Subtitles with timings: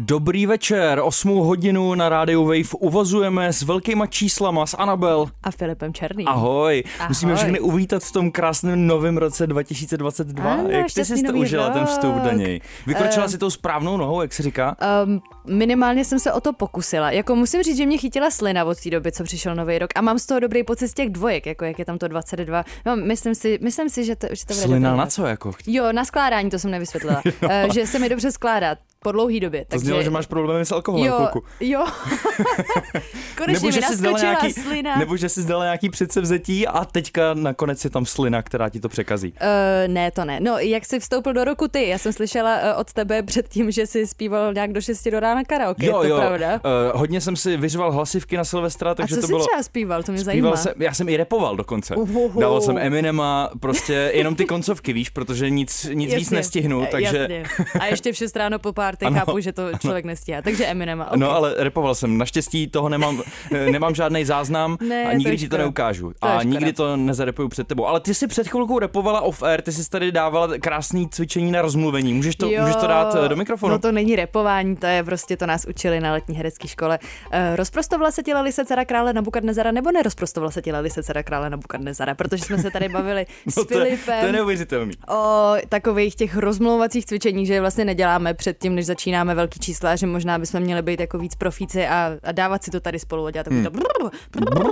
[0.00, 5.26] Dobrý večer, 8 hodinu na rádiu Wave uvozujeme s velkýma číslama s Anabel.
[5.42, 6.28] A Filipem Černým.
[6.28, 6.82] Ahoj.
[6.98, 7.08] Ahoj.
[7.08, 10.52] Musíme všechny uvítat v tom krásném novém roce 2022.
[10.52, 12.22] Ano, jak ty jsi to užila, ten vstup rok.
[12.22, 12.60] do něj?
[12.86, 14.76] Vykročila Eh, si tou správnou nohou, jak se říká?
[15.04, 17.10] Um, minimálně jsem se o to pokusila.
[17.10, 19.90] Jako musím říct, že mě chytila slina od té doby, co přišel nový rok.
[19.94, 22.64] A mám z toho dobrý pocit z těch dvojek, jako jak je tam to 22.
[22.86, 25.12] No, myslím si, myslím si že to, že to bude Slina dobrý na rok.
[25.12, 25.52] co jako?
[25.66, 27.22] Jo, na skládání, to jsem nevysvětlila.
[27.42, 29.64] uh, že se mi dobře skládá po dlouhý době.
[29.64, 31.42] To znělo, že máš problémy s alkoholem, Jo, chvilku.
[31.60, 31.86] jo.
[33.36, 34.96] Konečně mi jsi zdala naskočila nějaký, slina.
[34.96, 38.88] nebo že jsi zdala nějaký předsevzetí a teďka nakonec je tam slina, která ti to
[38.88, 39.32] překazí.
[39.32, 40.40] Uh, ne, to ne.
[40.40, 41.88] No, jak jsi vstoupil do roku ty?
[41.88, 45.37] Já jsem slyšela uh, od tebe předtím, že jsi zpíval nějak do 6 do rána
[45.44, 46.54] karaoke, jo, je to jo, pravda?
[46.92, 49.46] Uh, hodně jsem si vyřval hlasivky na Silvestra, A takže co to jsi bylo...
[49.46, 50.02] třeba zpíval?
[50.02, 50.56] To mě Zpíval zajímá.
[50.56, 51.96] jsem, já jsem i repoval dokonce.
[51.96, 52.40] Uhuhu.
[52.40, 57.16] Dával jsem Eminema, prostě jenom ty koncovky, víš, protože nic, nic víc nestihnu, Eh, takže...
[57.18, 57.42] Jasně.
[57.80, 59.16] A ještě v 6 ráno po párty Ano.
[59.18, 60.42] chápu, že to člověk nestíhá.
[60.42, 61.00] Takže Eminem.
[61.00, 61.18] Okay.
[61.18, 65.30] No ale repoval jsem, naštěstí toho nemám, eh, nemám žádný záznam Ne, a to nikdy
[65.34, 66.12] je ti to neukážu.
[66.20, 67.86] To a nikdy to nezarepuju před tebou.
[67.86, 72.14] Ale ty si před chvilkou repovala off-air, ty jsi tady dávala krásný cvičení na rozmluvení.
[72.14, 73.72] Můžeš to, můžeš to dát do mikrofonu?
[73.72, 76.98] No to není repování, to je prostě, to nás učili na letní herecké škole.
[77.02, 81.50] Uh, rozprostovala se těla Lise dcera krále Nabukadnezara nebo nerozprostovala se těla Lise dcera krále
[81.50, 82.14] Nabukadnezara?
[82.14, 84.92] Protože jsme se tady bavili s no, to, je, Filipem to je neuvěřitelný.
[85.08, 89.96] o takových těch rozmlouvacích cvičeních, že je vlastně neděláme před tím, než začínáme velký čísla,
[89.96, 93.26] že možná bychom měli být jako víc profíci a, a dávat si to tady spolu
[93.26, 94.10] a dělat takový Hmm.
[94.30, 94.70] to...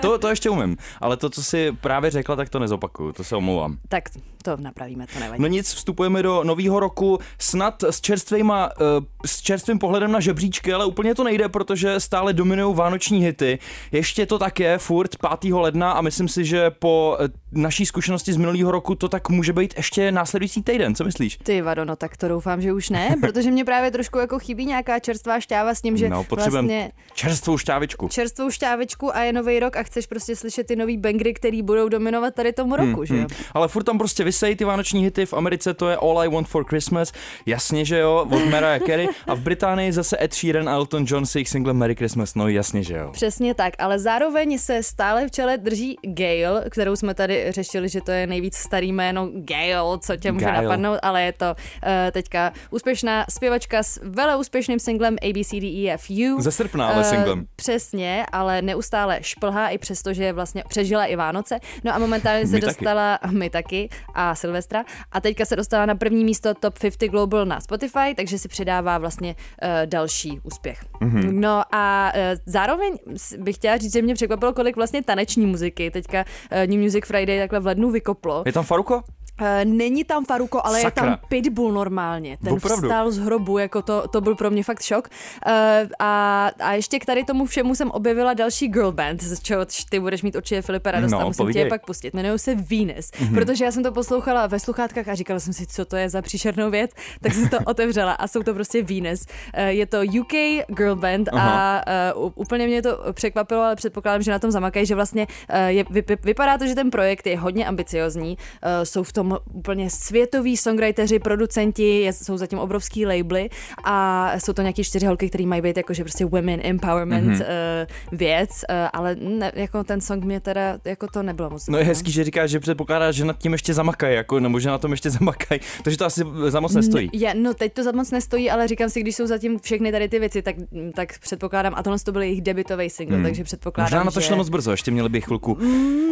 [0.00, 3.36] To, to ještě umím, ale to, co si právě řekla, tak to nezopakuju, to se
[3.36, 3.78] omlouvám.
[3.88, 4.04] Tak
[4.44, 5.42] to napravíme, to nevadí.
[5.42, 10.72] No nic, vstupujeme do nového roku snad s čerstvýma, uh, s čerstvým pohledem na žebříčky,
[10.72, 13.58] ale úplně to nejde, protože stále dominují vánoční hity.
[13.92, 15.52] Ještě to tak je, furt 5.
[15.54, 19.52] ledna a myslím si, že po eh, naší zkušenosti z minulého roku to tak může
[19.52, 21.38] být ještě následující týden, co myslíš?
[21.42, 24.66] Ty vado, no tak to doufám, že už ne, protože mě právě trošku jako chybí
[24.66, 28.08] nějaká čerstvá šťáva s tím, že no, potřebujeme vlastně čerstvou šťávičku.
[28.08, 31.88] čerstvou šťávečku a je nový rok a chceš prostě slyšet ty nový bangry, který budou
[31.88, 33.26] dominovat tady tomu roku, že jo?
[33.54, 36.48] Ale furt tam prostě vysejí ty vánoční hity, v Americe to je All I Want
[36.48, 37.12] for Christmas,
[37.46, 41.26] jasně, že jo, od Mariah Carey a v Británii zase Ed Sheeran a Elton John
[41.26, 43.10] s jejich singlem Merry Christmas, no jasně, že jo.
[43.12, 48.00] Přesně tak, ale zároveň se stále v čele drží Gail, kterou jsme tady řešili, že
[48.00, 50.62] to je nejvíc starý jméno Gail, co tě může Gail.
[50.62, 56.40] napadnout, ale je to uh, teďka úspěšná zpěvačka s vele úspěšným singlem ABCDEFU.
[56.42, 57.46] Ze srpna, ale Eh, singlem.
[57.56, 61.58] Přesně, ale neustále šplhá i přesto, že vlastně přežila i Vánoce.
[61.84, 62.66] No a momentálně se My taky.
[62.70, 64.84] dostala, my taky, a Silvestra.
[65.12, 68.98] A teďka se dostala na první místo Top 50 Global na Spotify, takže si přidává
[68.98, 70.84] vlastně uh, další úspěch.
[71.00, 71.20] Mhm.
[71.20, 71.40] Mm-hmm.
[71.40, 72.98] No a uh, zároveň
[73.38, 77.38] bych chtěla říct, že mě překvapilo, kolik vlastně taneční muziky teďka uh, New Music Friday
[77.38, 78.42] takhle v lednu vykoplo.
[78.46, 79.02] Je tam Faruko?
[79.40, 81.06] Uh, není tam Faruko, ale Sakra.
[81.06, 82.36] je tam Pitbull normálně.
[82.44, 82.88] Ten Opravdu?
[82.88, 85.08] vstal z hrobu, jako to, to byl pro mě fakt šok.
[85.46, 85.52] Uh,
[85.98, 90.00] a, a ještě k tady tomu všemu jsem objevila další girl band, z čeho ty
[90.00, 91.62] budeš mít určitě Filipe radost No, a musím povídej.
[91.62, 92.14] tě je pak pustit.
[92.14, 93.34] Jmenují se Venus, mm-hmm.
[93.34, 96.22] protože já jsem to poslouchala ve sluchátkách a říkala jsem si, co to je za
[96.22, 96.90] příšernou věc,
[97.22, 99.26] tak jsem to otevřela a jsou to prostě Venus.
[99.58, 100.32] Uh, je to UK
[100.68, 101.78] girl band Aha.
[101.78, 105.56] a uh, úplně mě to překvapilo, ale předpokládám, že na tom zamakají, že vlastně uh,
[105.66, 109.90] je, vy, vypadá to, že ten projekt je hodně ambiciozní, uh, jsou v tom úplně
[109.90, 113.48] světoví songwriteri, producenti, jsou zatím obrovský labely
[113.84, 117.34] a jsou to nějaký čtyři holky, které mají být jakože prostě women empowerment Mhm.
[117.34, 117.86] mm-hmm.
[118.12, 121.68] uh, věc, uh, ale ne, jako ten song mě teda, jako to nebylo moc.
[121.68, 124.68] No je hezký, že říkáš, že předpokládá, že nad tím ještě zamakají, jako, nebo že
[124.68, 127.10] na tom ještě zamakají, takže to asi za moc nestojí.
[127.14, 129.92] N- Je, no teď to za moc nestojí, ale říkám si, když jsou zatím všechny
[129.92, 130.56] tady ty věci, tak,
[130.94, 133.24] tak předpokládám, a tohle to byl jejich debitový single, hmm.
[133.26, 134.26] takže předpokládám, Možná na to že...
[134.26, 135.58] šlo moc brzo, ještě měli by chvilku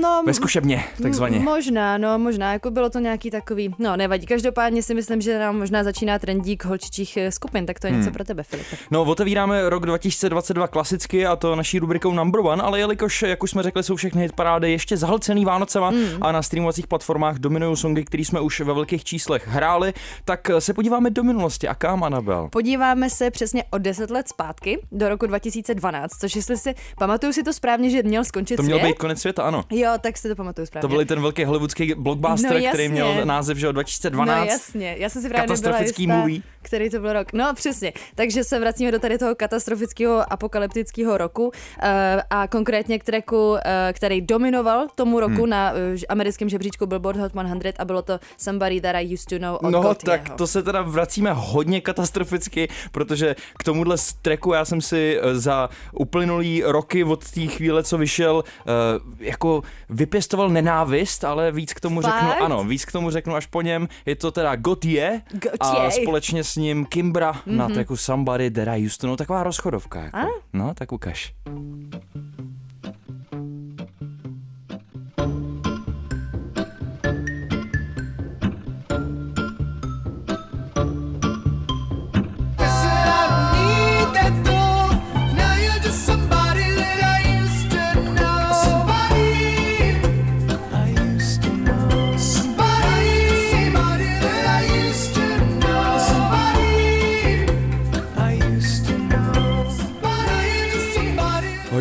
[0.03, 1.38] No, ve zkušebně, takzvaně.
[1.38, 4.26] Možná, no, možná, jako bylo to nějaký takový, no nevadí.
[4.26, 8.10] Každopádně si myslím, že nám možná začíná trendík holčičích eh, skupin, tak to je něco
[8.10, 8.76] pro tebe, Filipe.
[8.90, 13.50] No, otevíráme rok 2022 klasicky a to naší rubrikou Number One, ale jelikož, jak už
[13.50, 16.06] jsme řekli, jsou všechny hitparády ještě zahlcený Vánocema mm.
[16.20, 19.93] a na streamovacích platformách dominují songy, které jsme už ve velkých číslech hráli,
[20.25, 21.69] tak se podíváme do minulosti.
[21.69, 22.48] A kam, Anabel?
[22.52, 27.43] Podíváme se přesně o 10 let zpátky do roku 2012, což jestli si pamatuju si
[27.43, 28.88] to správně, že měl skončit To měl svět.
[28.88, 29.62] být konec světa, ano.
[29.70, 30.88] Jo, tak si to pamatuju správně.
[30.88, 32.69] To byl ten velký hollywoodský blockbuster, No, jasně.
[32.70, 34.39] který měl název, že od 2012.
[34.39, 36.35] No jasně, já jsem si právě Katastrofický nebyla movie.
[36.35, 37.33] jistá, který to byl rok.
[37.33, 41.53] No přesně, takže se vracíme do tady toho katastrofického apokalyptického roku uh,
[42.31, 43.59] a konkrétně k tracku, uh,
[43.93, 45.50] který dominoval tomu roku hmm.
[45.50, 45.79] na uh,
[46.09, 47.41] americkém žebříčku Billboard Hot 100
[47.79, 50.19] a bylo to Somebody That I Used to Know od No Gotyeho.
[50.19, 55.69] tak to se teda vracíme hodně katastroficky, protože k tomuhle tracku já jsem si za
[55.93, 58.65] uplynulý roky od té chvíle, co vyšel, eh,
[59.19, 62.15] jako vypěstoval nenávist, ale víc k tomu Fakt?
[62.15, 63.88] řeknu, ano, víc k tomu řeknu až po něm.
[64.06, 65.23] Je to teda Gotye
[65.61, 67.56] a společně s ním Kimbra mm-hmm.
[67.56, 70.00] na tracku Somebody That I Used to Know, taková rozchodovka.
[70.00, 70.17] Jako.
[70.17, 70.26] A?
[70.52, 71.34] No, tak ukaž.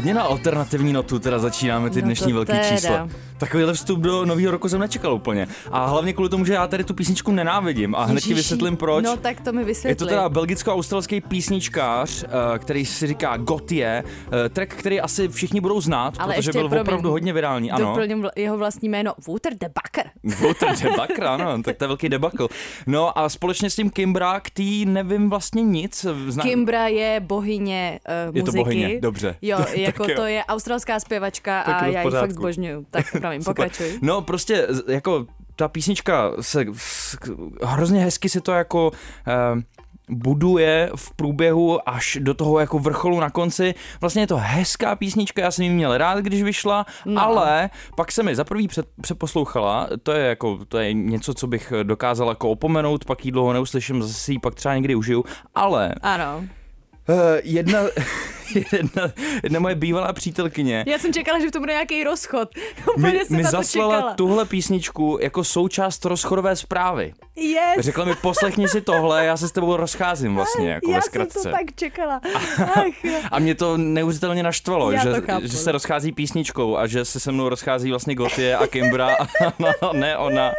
[0.01, 2.69] Hodně na alternativní notu teda začínáme ty No dnešní to velký teda.
[2.69, 3.09] čísla.
[3.37, 5.47] Takovýhle vstup do nového roku jsem nečekal úplně.
[5.71, 9.05] A hlavně kvůli tomu, že já tady tu písničku nenávidím a hned ti vysvětlím proč.
[9.05, 9.91] No tak to mi vysvětli.
[9.91, 14.03] Je to teda belgicko-australský písničkář, eh, který si říká Gotye,
[14.45, 17.71] eh, track, který asi všichni budou znát, Ale protože byl promiň, opravdu hodně virální.
[17.71, 17.85] Ano.
[17.85, 20.11] Doplním jeho vlastní jméno Wouter de Bakker.
[20.39, 22.47] Wouter debakr, ano, tak to je velký debakl.
[22.87, 26.05] No a společně s tím Kimbra, k tý nevím vlastně nic.
[26.27, 26.43] Zna...
[26.43, 27.99] Kimbra je bohyně
[28.29, 28.63] uh, Je to muziky.
[28.63, 29.35] bohyně, dobře.
[29.41, 29.57] Jo,
[29.90, 32.85] Tak jako to je australská zpěvačka Tak a já ji fakt zbožňuju.
[32.91, 33.99] Tak pravím, pokračuj.
[34.01, 36.65] No prostě jako ta písnička se
[37.63, 38.91] hrozně hezky si to jako
[39.27, 39.61] eh,
[40.09, 43.73] buduje v průběhu až do toho jako vrcholu na konci.
[44.01, 47.21] Vlastně je to hezká písnička, já jsem ji měl rád, když vyšla, no.
[47.21, 51.47] ale pak se mi za prvý před, přeposlouchala, to je jako, to je něco, co
[51.47, 55.25] bych dokázal jako opomenout, pak ji dlouho neuslyším, zase si ji pak třeba někdy užiju,
[55.55, 56.37] ale Ano.
[56.37, 57.79] uh, jedna,
[58.71, 59.11] jedna,
[59.43, 62.49] jedna moje bývalá přítelkyně Já jsem čekala, že v tom bude nějaký rozchod.
[62.97, 64.13] mi, jsem mi zaslala čekala.
[64.13, 67.13] tuhle písničku jako součást rozchodové zprávy.
[67.35, 67.79] Yes.
[67.79, 71.25] Řekla mi, poslechni si tohle, já se s tebou rozcházím vlastně, jako já ve jsem
[71.43, 72.21] to tak čekala.
[72.75, 73.19] Ach, jo.
[73.31, 75.11] A mě to neuvěřitelně naštvalo, Já že,
[75.41, 79.27] že se rozchází písničkou a že se se mnou rozchází vlastně Gotye a Kimbra a
[79.59, 80.51] no, ne ona.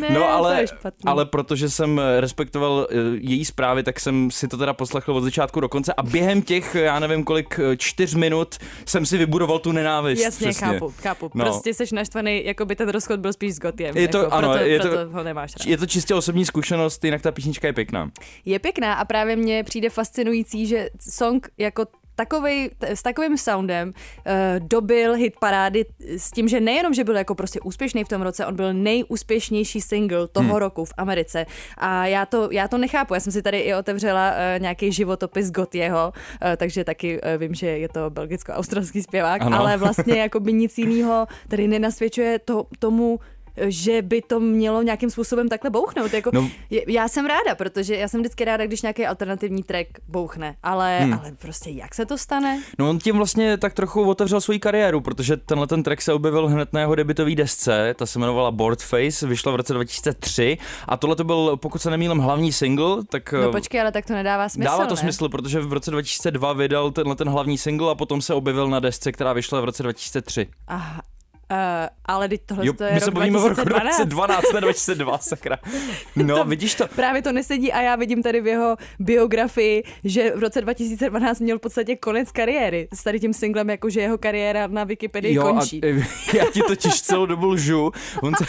[0.00, 0.64] ne, No ale,
[1.06, 5.60] ale protože jsem respektoval eh, její zprávy, tak jsem si to teda poslechl od začátku
[5.60, 9.72] do konce a během těch, já nevím kolik, eh, čtyř minut jsem si vybudoval tu
[9.72, 10.22] nenávist.
[10.22, 10.66] Jasně, přesně.
[10.66, 11.30] chápu, chápu.
[11.34, 11.44] No.
[11.44, 13.96] Prostě jsi naštvaný, jako by ten rozchod byl spíš s Gotiem.
[13.96, 15.66] Je to- jako, ano, proto, je to- proto ho nemáš rád.
[15.66, 18.10] Je to čistě osobní zkušenost, jinak ta písnička je pěkná.
[18.44, 21.84] Je pěkná a právě mně přijde fascinující, že song jako
[22.18, 23.94] takovej, t- s takovým soundem uh,
[24.58, 25.86] dobil hit parády
[26.18, 29.80] s tím, že nejenom, že byl jako prostě úspěšný v tom roce, on byl nejúspěšnější
[29.80, 30.58] single toho hmm.
[30.58, 31.46] roku v Americe.
[31.78, 33.14] A já to, já to nechápu.
[33.14, 37.54] Já jsem si tady i otevřela uh, nějaký životopis Gotyeho, uh, takže taky uh, vím,
[37.54, 39.58] že je to belgicko-australský zpěvák, Ano.
[39.58, 43.20] ale vlastně jako by nic jiného tady nenasvědčuje to, tomu,
[43.66, 46.12] že by to mělo nějakým způsobem takhle bouchnout.
[46.12, 46.48] Jako, No.
[46.88, 51.12] Já jsem ráda, protože já jsem vždycky ráda, když nějaký alternativní track bouchne, ale, hmm.
[51.14, 52.62] ale prostě jak se to stane?
[52.78, 56.48] No on tím vlastně tak trochu otevřel svoji kariéru, protože tenhle ten track se objevil
[56.48, 60.58] hned na jeho debitové desce, ta se jmenovala Board Face, vyšla v roce 2003
[60.88, 64.06] a tohle to byl, pokud se nemýlím, hlavní single, tak No eh, počkej, ale tak
[64.06, 65.00] to nedává smysl, Dává to ne?
[65.00, 68.80] smysl, protože v roce 2002 vydal tenhle ten hlavní single a potom se objevil na
[68.80, 70.46] desce, která vyšla v roce 2003.
[70.68, 71.02] Aha.
[71.50, 71.56] Uh,
[72.04, 73.96] ale teď tohle Jo, to je my se bavíme o roku 2012.
[73.96, 75.56] 2012, ne 2002, sakra.
[76.16, 76.86] No, To- vidíš to?
[76.96, 81.58] Právě to nesedí a já vidím tady v jeho biografii, že v roce 2012 měl
[81.58, 82.88] v podstatě konec kariéry.
[82.94, 85.80] S tady tím singlem, jakože jeho kariéra na Wikipedii Jo, končí.
[85.84, 85.86] a
[86.36, 87.92] já ti totiž celou dobu lžu.
[88.22, 88.44] On se,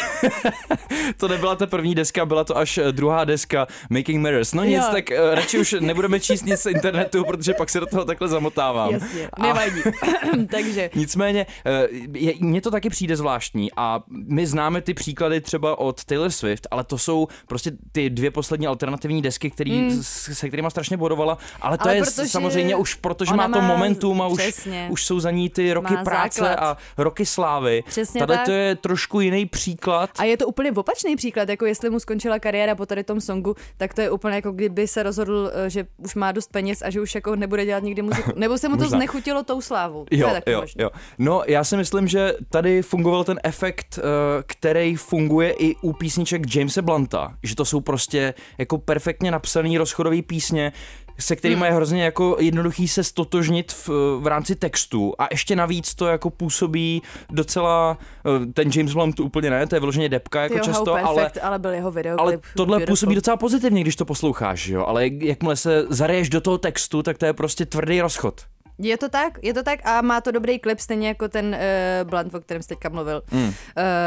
[1.18, 4.54] to nebyla ta první deska, byla to až eh, druhá deska Making Mirrors.
[4.54, 4.90] No nic, Jo.
[4.92, 8.28] tak eh, radši už nebudeme číst nic z internetu, protože pak se do toho takhle
[8.28, 8.92] zamotávám.
[8.94, 9.82] Jasně, A- nevadí.
[10.52, 15.80] Takže Nicméně, eh, je, mně to taky přijde zvláštní a my známe ty příklady třeba
[15.80, 20.04] od Taylor Swift, ale to jsou prostě ty dvě poslední alternativní desky, který, mm.
[20.04, 23.68] se kterými strašně bodovala, ale to Ale je protože samozřejmě už protože má to má-
[23.68, 24.88] momentum a už, přesně.
[24.92, 26.60] už jsou za ní ty roky Má práce základ.
[26.70, 27.84] a roky slávy.
[27.88, 28.46] Přesně Tady tak.
[28.46, 30.10] to je trošku jiný příklad.
[30.20, 33.56] A je to úplně opačný příklad, jako jestli mu skončila kariéra po tady tom songu,
[33.78, 36.90] tak to je úplně jako kdyby se rozhodl, eh, že už má dost peněz a
[36.90, 38.32] že už jako nebude dělat nikdy muziku.
[38.36, 40.06] Nebo se mu to znechutilo tou slávou.
[40.06, 40.82] to Jo, je taky jo, možný.
[40.84, 40.90] jo.
[41.20, 44.02] No, já si myslím, že tady fungoval ten efekt, eh,
[44.46, 50.22] který funguje i u písniček Jamesa Blunta, že to jsou prostě jako perfektně napsaný rozchodové
[50.22, 50.72] písně,
[51.20, 55.96] se kterými je hrozně jako jednoduchý se stotožnit v, v rámci textu a ještě navíc
[55.96, 60.54] to jako působí docela, eh, ten James Blunt úplně ne, to je vyloženě depka jako
[60.54, 62.28] Tyjo, často, how ale perfect, ale byl jeho videoklip.
[62.28, 62.92] ale tohle beautiful.
[62.92, 64.86] působí docela pozitivně, když to posloucháš, jo.
[64.86, 68.42] Ale jakmile se zareješ do toho textu, tak to je prostě tvrdý rozchod.
[68.80, 72.10] Je to tak, je to tak a má to dobrý klip, stejně jako ten uh,
[72.10, 73.22] Blunt, o kterém jsi teďka mluvil.
[73.32, 73.44] Mm.
[73.44, 73.54] Uh,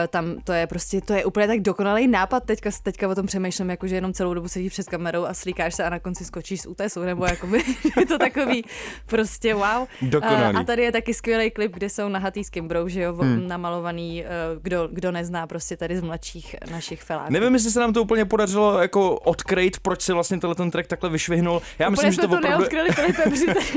[0.09, 3.71] tam to je prostě, to je úplně tak dokonalý nápad, teďka, teďka o tom přemýšlím,
[3.71, 6.61] jako že jenom celou dobu sedíš před kamerou a slíkáš se a na konci skočíš
[6.63, 7.63] z útesu, nebo jakoby,
[8.01, 8.65] je to takový
[9.07, 9.87] prostě wow.
[10.03, 10.55] Dokonalý.
[10.55, 13.49] Uh, a tady je taky skvělý klip, kde jsou nahatý s Kimbrou, že jo, mm.
[13.49, 17.33] namalovaný, uh, kdo, kdo nezná prostě tady z mladších našich feláků.
[17.33, 20.89] Nevím, jestli se nám to úplně podařilo jako odkryt, proč si vlastně tenhle ten track
[20.89, 21.63] takhle vyšvihnul.
[21.79, 22.59] Já myslím, Úplně že jsme to to opravdu...
[22.59, 23.37] neodkryli, tady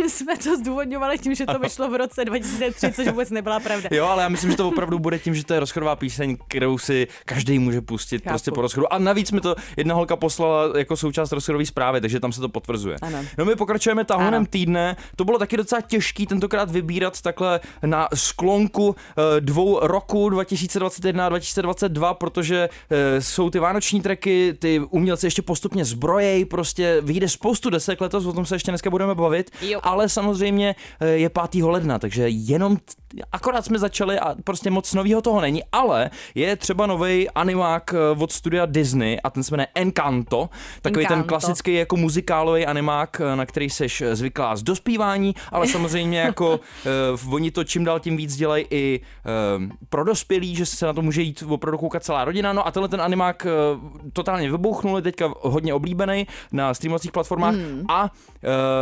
[0.09, 3.89] jsme to zdůvodňovali tím, že to vyšlo v roce 2003, což vůbec nebyla pravda.
[3.91, 6.77] Jo, ale já myslím, že to opravdu bude tím, že to je rozchodová píseň, kterou
[6.77, 8.29] si každý může pustit Chápu.
[8.29, 8.93] prostě po rozchodu.
[8.93, 12.49] A navíc mi to jedna holka poslala jako součást rozchodové zprávy, takže tam se to
[12.49, 12.97] potvrzuje.
[13.01, 13.17] Ano.
[13.37, 14.45] No my pokračujeme tahonem Ano.
[14.49, 14.95] týdne.
[15.15, 21.29] To bylo taky docela těžký tentokrát vybírat takhle na sklonku eh, dvou roku 2021 a
[21.29, 27.69] 2022, protože eh, jsou ty vánoční treky, ty umělci ještě postupně zbrojej, prostě vyjde spoustu
[27.69, 29.79] desek letos, o tom se ještě dneska budeme bavit, Jo.
[29.83, 31.63] ale samozřejmě eh, je 5.
[31.63, 32.84] ledna, takže jenom t-
[33.32, 38.24] akorát jsme začali a prostě moc nového toho není, ale je třeba nový animák eh,
[38.24, 40.50] od studia Disney a ten se jmenuje Encanto,
[40.82, 41.27] takový ten Encanto.
[41.29, 46.60] klasický jako muzikálový animák, eh, na který seš zvyklá z dospívání, ale samozřejmě jako
[47.25, 49.00] uh, oni to čím dál tím víc dělají i
[49.60, 52.53] uh, pro dospělí, že se na to může jít opravdu koukat celá rodina.
[52.53, 57.55] No a tenhle ten animák uh, totálně vybuchnul, je teďka hodně oblíbený na streamovacích platformách
[57.55, 57.84] Hmm.
[57.89, 58.10] a uh,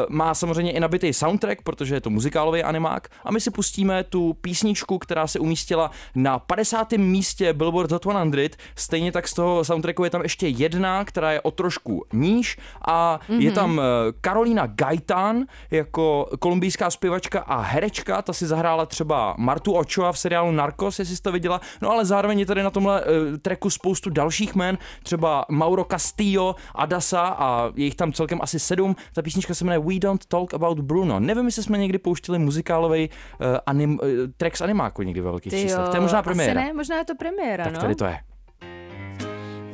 [0.09, 4.33] má samozřejmě i nabitý soundtrack, protože je to muzikálový animák a my si pustíme tu
[4.33, 6.91] písničku, která se umístila na 50.
[6.91, 11.41] místě Billboard Hot 100, stejně tak z toho soundtracku je tam ještě jedna, která je
[11.41, 13.39] o trošku níž a mm-hmm.
[13.39, 13.83] je tam eh,
[14.21, 20.51] Karolina Gaitán jako kolumbijská zpěvačka a herečka, ta si zahrála třeba Martu Ochoa v seriálu
[20.51, 24.09] Narcos, jestli jsi to viděla, no ale zároveň je tady na tomhle uh, tracku spoustu
[24.09, 28.95] dalších jmen, třeba Mauro Castillo, Adasa a je jich tam celkem asi sedm.
[29.13, 31.19] Ta písnička se jmenuje We Don't Talk About Bruno.
[31.19, 35.53] Nevím, jestli jsme někdy pouštili muzikálový uh, anim, uh, track z animáku někdy ve velkých
[35.53, 35.85] Ty číslech.
[35.85, 36.61] jo, To je možná premiéra.
[36.61, 37.79] Asi ne, možná je to premiéra, Tak no.
[37.79, 38.17] tady to je.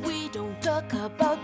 [0.02, 1.38] We don't talk about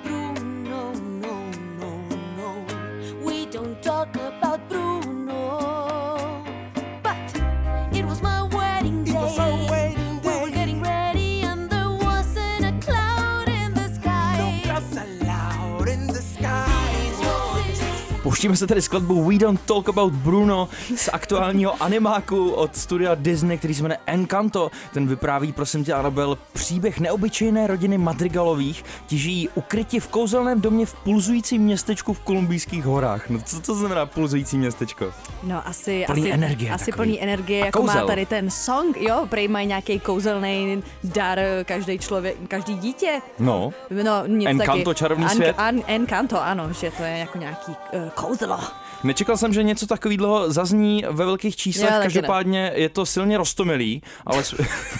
[18.36, 23.58] Pouštíme se tady skladbu We Don't Talk About Bruno z aktuálního animáku od studia Disney,
[23.58, 24.70] který se jmenuje Encanto.
[24.92, 28.84] Ten vypráví, prosím tě, Anabel, příběh neobyčejné rodiny Madrigalových.
[29.06, 33.30] Ti žijí ukryti v kouzelném domě v pulzujícím městečku v kolumbijských horách.
[33.30, 35.12] No co to znamená pulzující městečko?
[35.42, 36.96] No asi, Plný asi, energie asi takový.
[37.08, 41.98] plný energie, A jako má tady ten song, jo, prej mají nějaký kouzelný dar každý
[41.98, 43.20] člověk, každý dítě.
[43.38, 44.98] No, No, nic Encanto, taky.
[44.98, 45.54] čarovný svět?
[45.58, 48.58] An, Encanto, ano, že to je jako nějaký uh, 猴子了。
[49.04, 52.04] Nečekal jsem, že něco takového zazní ve velkých číslech, Já taky ne.
[52.04, 54.42] každopádně je to silně rostomilý, ale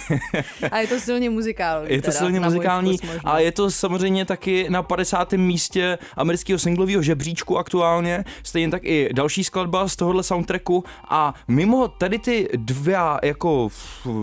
[0.71, 1.87] A je to silně muzikální.
[1.91, 5.33] Je to teda, silně muzikální a je to samozřejmě taky na 50.
[5.33, 11.87] místě amerického singlového žebříčku aktuálně, stejně tak i další skladba z tohohle soundtracku a mimo
[11.87, 13.69] tady ty dva jako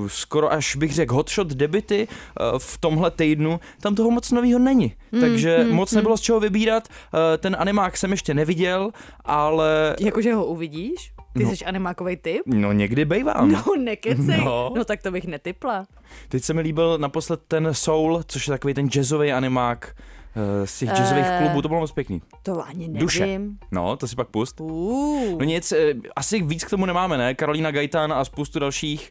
[0.06, 4.94] skoro až bych řekl hotshot debity eh, v tomhle týdnu, tam toho moc nového není,
[5.12, 8.90] Mm, takže moc nebylo z čeho vybírat, Eh, ten animák jsem ještě neviděl,
[9.24, 9.63] ale
[10.00, 11.12] Jakože ho uvidíš?
[11.36, 11.50] Ty No.
[11.56, 12.42] jsi animákový typ?
[12.46, 13.52] no někdy bejvám.
[13.52, 14.40] No, nekecej.
[14.44, 14.72] No.
[14.76, 14.84] No.
[14.84, 15.86] tak to bych netypla.
[16.28, 19.96] Teď se mi líbil naposled ten Soul, což je takový ten jazzový animák
[20.36, 21.38] eh, z těch jazzových Eh.
[21.42, 22.22] klubů, to bylo moc pěkný.
[22.42, 23.00] To ani nevím.
[23.00, 23.40] Duše.
[23.70, 24.60] No, to si pak pust.
[24.60, 25.38] Uh.
[25.38, 27.34] No nic, eh, asi víc k tomu nemáme, ne?
[27.34, 29.10] Karolína Gajtán a spoustu dalších.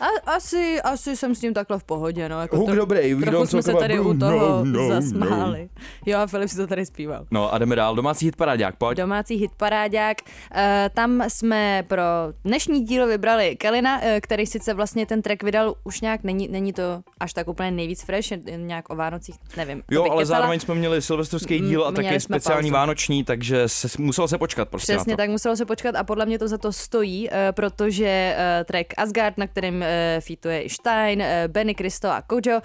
[0.00, 2.40] A, asi, asi jsem s tím takhle v pohodě, no.
[2.40, 5.68] Jako Huk dobrý, trochu jsme se tady u Bruno, toho no, zasmáli.
[6.06, 7.26] Jo, a Filip si to tady zpíval.
[7.30, 7.94] No a jdeme dál.
[7.94, 8.98] Domácí hit parádák, pojď.
[8.98, 10.16] Domácí hit paráďák.
[10.22, 10.60] Uh,
[10.94, 12.02] tam jsme pro
[12.44, 16.72] dnešní díl vybrali Kelina, uh, který sice vlastně ten track vydal už nějak, není, není
[16.72, 16.82] to
[17.20, 19.82] až tak úplně nejvíc fresh, nějak o Vánocích, nevím.
[19.90, 20.24] Jo, ale kecala.
[20.24, 22.80] zároveň jsme měli silvestrovský díl a taky speciální pauzu.
[22.80, 26.38] vánoční, takže se, muselo se počkat prostě Přesně tak, muselo se počkat a podle mě
[26.38, 31.20] to za to stojí, uh, protože uh, track Asgard, na kterém uh, featuje i Stein,
[31.20, 32.60] uh, Benny Cristo a Kojo, uh,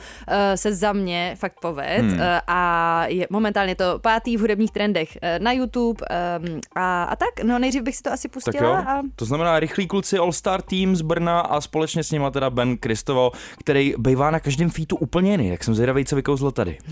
[0.55, 2.13] se za mě fakt poved hmm.
[2.13, 6.05] uh, a je momentálně to pátý v hudebních trendech uh, na YouTube
[6.39, 9.25] um, a, a tak, no nejdřív bych si to asi Tak pustila jo, a to
[9.25, 13.31] znamená rychlí kluci All Star Team z Brna a společně s nima teda Ben Kristovo,
[13.59, 16.77] který bývá na každém featu úplně jiný, jak jsem zvědavý, co vykouzlo tady.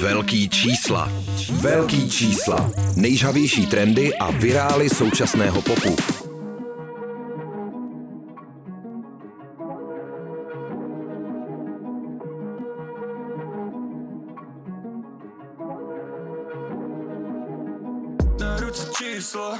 [0.00, 1.12] Velký čísla.
[1.52, 2.70] Velký čísla.
[2.96, 6.23] Nejžavější trendy a virály současného popu.
[19.34, 19.58] Číslo,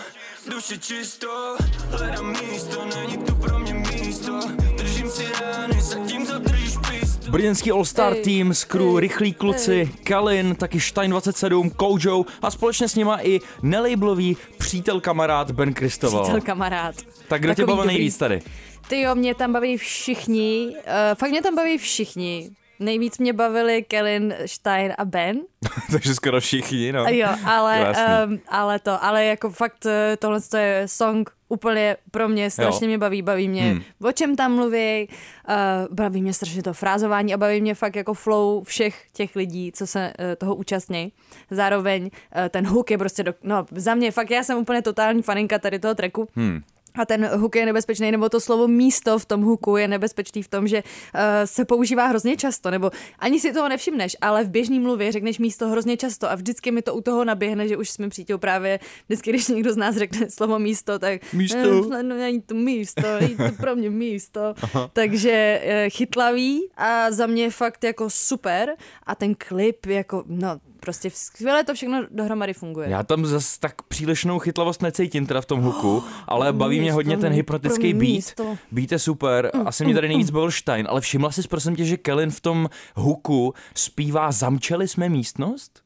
[0.51, 1.57] duše čisto
[1.91, 4.41] Hledám místo, není tu pro mě místo
[4.77, 9.33] Držím si rány, zatímco držíš písto Brněnský All Star Ej, Team, z crew ej, Rychlí
[9.33, 15.75] kluci, Kalin, taky Stein 27, Kojo a společně s nima i nelablový přítel kamarád Ben
[15.75, 16.23] Kristoval.
[16.23, 16.95] přítel kamarád.
[17.29, 17.97] Tak kdo tě Takový bavil dobrý.
[17.97, 18.43] nejvíc tady?
[18.89, 20.83] Ty jo, mě tam baví všichni, uh,
[21.15, 22.51] fakt mě tam baví všichni.
[22.81, 25.41] Nejvíc mě bavili Kellen, Stein a Ben.
[25.91, 27.05] Takže skoro všichni, no.
[27.09, 27.95] Jo, ale,
[28.27, 32.87] um, ale to, ale jako fakt eh, tohle to je song úplně pro mě strašně
[32.87, 32.89] Jo.
[32.89, 33.83] mě baví, baví mě, hmm.
[34.03, 35.09] o čem tam mluví,
[35.49, 39.73] uh, baví mě strašně to frázování a baví mě fakt jako flow všech těch lidí,
[39.73, 41.13] co se uh, toho účastní.
[41.51, 45.23] Zároveň uh, ten hook je prostě, do, no za mě fakt, já jsem úplně totální
[45.23, 46.29] faninka tady toho tracku.
[46.35, 46.63] Hmm.
[46.99, 50.49] A ten hook je nebezpečný, nebo to slovo místo v tom hooku je nebezpečný v
[50.49, 54.81] tom, že uh, se používá hrozně často, nebo ani si toho nevšimneš, ale v běžný
[54.81, 58.09] mluvě řekneš místo hrozně často a vždycky mi to u toho naběhne, že už jsme
[58.09, 61.59] přítel právě vždycky, když někdo z nás řekne slovo místo, tak Místo.
[61.59, 64.55] Eh, no, není to místo, není to pro mě místo.
[64.93, 71.11] Takže eh, chytlavý a za mě fakt jako super a ten klip jako, no prostě
[71.11, 72.89] skvěle to všechno dohromady funguje.
[72.91, 76.95] Já tam zas tak přílišnou chytlavost necítím teda v tom hooku, ale baví mě místo,
[76.95, 78.15] hodně ten hypnotický mě beat.
[78.15, 78.57] místo.
[78.73, 81.97] Beat je super, asi mě tady nejvíc bavil Stein, ale všimla jsi prosím tě, že
[81.97, 85.85] Kellen v tom hooku zpívá Zamčeli jsme místnost?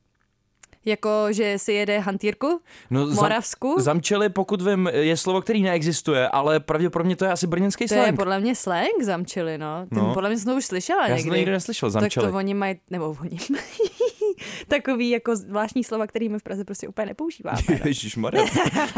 [0.85, 3.75] Jako, že si jede hantýrku No, v zam- Moravsku.
[3.79, 8.01] Zamčeli, pokud vím, je slovo, který neexistuje, ale pravděpodobně to je asi brněnský To je
[8.03, 8.17] slang.
[8.17, 9.87] podle mě slang zamčili, no.
[9.89, 10.15] Ty, No.
[10.15, 11.31] Podle mě jsem to už slyšela Já jsem někdy.
[11.31, 12.27] to nikdy neslyšel, Tak zamčeli.
[12.31, 13.91] to oni mají, nebo oni mají
[14.69, 17.59] takový jako zvláštní slova, který my v Praze prostě úplně nepoužíváme.
[17.71, 17.77] no.
[17.85, 18.45] Ježišmarja.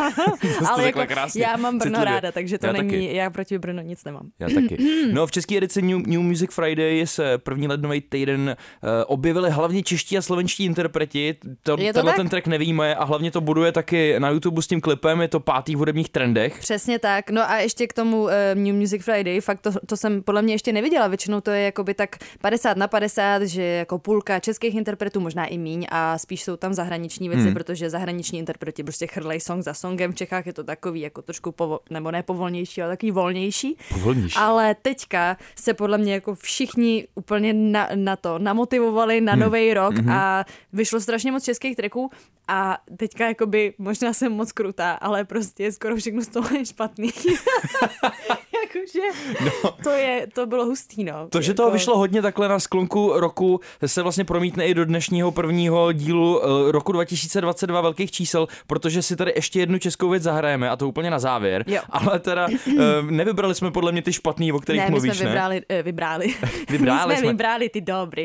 [0.70, 2.14] Ale jako, krásně, já mám Brno citlivě.
[2.14, 3.16] ráda, takže to Já není, taky.
[3.16, 4.28] já proti Brno nic nemám.
[4.38, 4.76] Já taky.
[5.12, 9.82] No v české edici New, New Music Friday se první lednový týden uh, objevili hlavně
[9.82, 11.36] čeští a slovenští interpreti.
[11.62, 12.16] To, Je to tenhle tak?
[12.16, 15.40] ten track nevíme a hlavně to buduje taky na YouTube s tím klipem, je to
[15.40, 16.58] pátý v hudebních trendech.
[16.58, 17.30] Přesně tak.
[17.30, 20.54] No a ještě k tomu uh, New Music Friday, fakt to, to jsem podle mě
[20.54, 21.08] ještě neviděla.
[21.08, 25.58] Většinou to je jakoby tak 50 na 50, že jako půlka českých interpretů, možná i
[25.58, 27.54] míň a spíš jsou tam zahraniční věci, hmm.
[27.54, 30.12] protože zahraniční interpreti prostě chrlej song za songem.
[30.12, 33.76] V Čechách je to takový jako trošku, povo, nebo ne povolnější, ale takový volnější.
[33.88, 34.34] Povolnější.
[34.38, 39.40] Ale teďka se podle mě jako všichni úplně na, na to namotivovali na Hmm.
[39.42, 40.10] nový rok Mhm.
[40.10, 42.10] a vyšlo strašně moc českých tracků
[42.48, 47.10] a teďka jakoby, možná jsem moc krutá, ale prostě skoro všechno z toho je špatný.
[48.74, 49.00] Jakože
[49.64, 49.74] no.
[49.82, 51.28] to, je, to bylo hustý, no.
[51.30, 54.84] To, že Jako- toho vyšlo hodně takhle na sklonku roku, se vlastně promítne i do
[54.84, 60.22] dnešního prvního dílu eh, roku 2022 velkých čísel, protože si tady ještě jednu českou věc
[60.22, 61.64] zahrajeme a to úplně na závěr.
[61.66, 61.80] Jo.
[61.90, 65.24] Ale teda eh, nevybrali jsme podle mě ty špatný, o kterých ne, my mluvíš, jsme
[65.24, 65.30] ne?
[65.30, 66.34] vybrali, eh, vybrali.
[66.70, 67.28] Vybrali my jsme, jsme.
[67.28, 68.24] vybrali ty dobrý.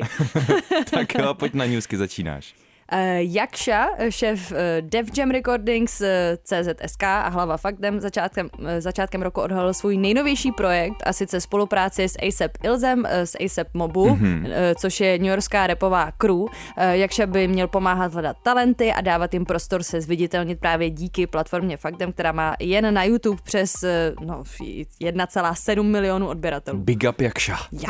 [0.92, 2.65] Tak jo, pojď na newsky, začínáš.
[2.94, 6.08] Uh, Jakša, šéf uh, Def Jam Recordings uh,
[6.44, 12.16] CZSK a hlava Faktem začátkem, začátkem roku odhalil svůj nejnovější projekt a sice spolupráci s
[12.28, 14.48] ASAP Ilzem, s ASAP Mobu, mm-hmm.
[14.80, 16.46] což je newyorská repová crew.
[16.78, 21.78] Jakša by měl pomáhat hledat talenty a dávat jim prostor se zviditelnit právě díky platformě
[21.78, 23.74] Faktem, která má jen na YouTube přes
[24.22, 26.78] no, 1,7 milionů odběratelů.
[26.80, 27.58] Big up Jakša.
[27.72, 27.90] Ja.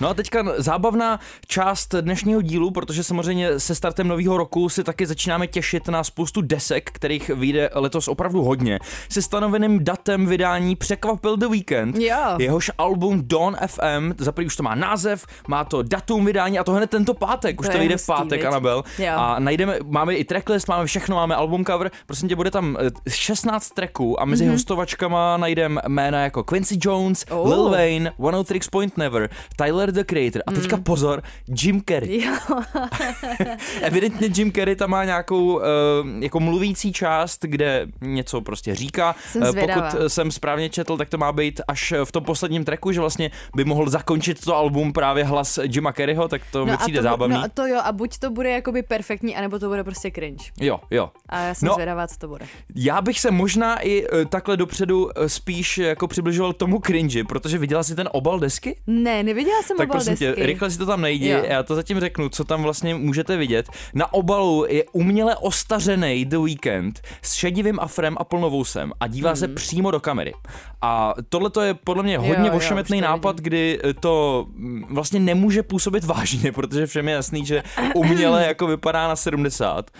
[0.00, 5.06] No a teďka zábavná část dnešního dílu, protože samozřejmě se startem nového roku si taky
[5.06, 8.78] začínáme těšit na spoustu desek, kterých vyjde letos opravdu hodně.
[9.08, 11.96] Se stanoveným datem vydání překvapil The Weekend.
[11.96, 12.16] Jo.
[12.38, 16.64] Jehož album Dawn FM, za prvý už to má název, má to datum vydání a
[16.64, 18.44] to hned tento pátek, už To to vyjde v pátek?
[18.44, 18.84] Anabel.
[18.98, 19.12] Jo.
[19.16, 23.10] A najdeme, máme i tracklist, máme všechno, máme album cover, prosím tě, bude tam eh,
[23.10, 24.50] 16 tracků a mezi mm-hmm.
[24.52, 27.48] hostovačkama najdeme jména jako Quincy Jones, Oh.
[27.48, 30.42] Lil Wayne, 103 Point Never, Tyler Tyler the Creator.
[30.46, 31.22] A teďka pozor,
[31.62, 32.24] Jim Carrey.
[32.24, 32.32] Jo.
[33.82, 35.62] Evidentně Jim Carrey tam má nějakou uh,
[36.20, 39.14] jako mluvící část, kde něco prostě říká.
[39.28, 39.90] Jsem Eh, zvědavá.
[39.90, 43.30] Pokud jsem správně četl, tak to má být až v tom posledním tracku, že vlastně
[43.56, 47.02] by mohl zakončit to album právě hlas Jima Carreyho, tak to mi a přijde to,
[47.02, 47.34] zábavný.
[47.34, 50.44] No a to jo, a buď to bude jakoby perfektní, anebo to bude prostě cringe.
[50.60, 51.10] Jo, jo.
[51.28, 51.70] A já jsem No.
[51.70, 51.74] no.
[51.74, 52.46] zvědavá, co to bude.
[52.74, 57.58] Já bych se možná i eh, takhle dopředu eh, spíš jako přibližoval tomu cringe, protože
[57.58, 58.76] viděla si ten obal desky?
[58.86, 60.46] Ne, neviděla jsem Tak obal prosím tě, desky.
[60.46, 61.42] rychle si to tam najdi, Jo.
[61.48, 63.66] já to zatím řeknu, co tam vlastně můžete vidět.
[63.94, 69.36] Na obalu je uměle ostařený The Weeknd s šedivým afrem a plnovousem a dívá Hmm.
[69.36, 70.32] se přímo do kamery.
[70.82, 73.44] A tohle to je podle mě hodně Jo, jo, ošemetný to nápad, vidím.
[73.44, 77.62] kdy to mm, vlastně nemůže působit vážně, protože všem je jasný, že
[77.94, 79.90] uměle jako vypadá na 70.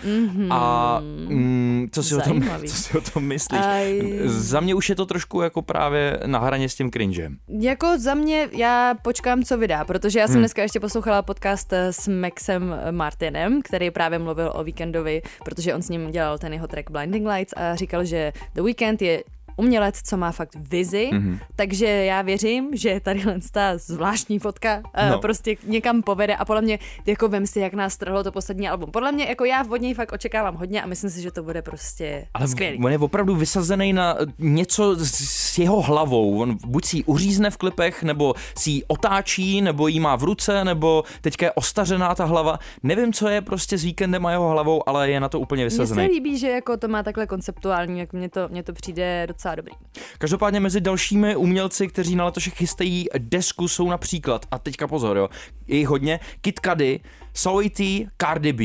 [0.50, 3.60] A mm, co, si o tom, co si o tom myslíš?
[3.60, 4.02] Aj.
[4.24, 7.36] Za mě už je to trošku jako právě na hraně s tím cringem.
[7.60, 10.40] Jako za mě, já počkám, co vydá, protože já jsem Hmm.
[10.42, 15.82] dneska ještě poslouchala podcast eh, s Maxem Martinem, který právě mluvil o Weekendovi, protože on
[15.82, 19.22] s ním dělal ten jeho track Blinding Lights a říkal, že The Weekend je
[19.56, 21.20] umělec, co má fakt vizi, Mhm.
[21.34, 21.38] mm-hmm.
[21.56, 25.10] takže já věřím, že tady ta zvláštní fotka No.
[25.10, 25.18] no.
[25.18, 28.90] prostě někam povede a podle mě, jako vem si, jak nás trhlo to poslední album.
[28.90, 31.62] Podle mě, jako já od něj fakt očekávám hodně a myslím si, že to bude
[31.62, 32.78] prostě Ale skvělý.
[32.84, 36.38] on je opravdu vysazený na něco s- jeho hlavou.
[36.38, 40.22] On buď si ji uřízne v klipech, nebo si ji otáčí, nebo ji má v
[40.24, 42.58] ruce, nebo teďka je ostařená ta hlava.
[42.82, 45.70] Nevím, co je prostě s víkendem a jeho hlavou, ale je na to úplně Mně
[45.70, 46.08] se vysazený.
[46.08, 49.72] líbí, že jako to má takhle konceptuální, jak mně to, mně to přijde docela dobrý.
[50.18, 55.28] Každopádně mezi dalšími umělci, kteří na letošek chystají desku, jsou například, a teďka pozor, jo,
[55.66, 57.00] je hodně, Kid Cudi,
[57.40, 58.64] Saweetie, Cardi B,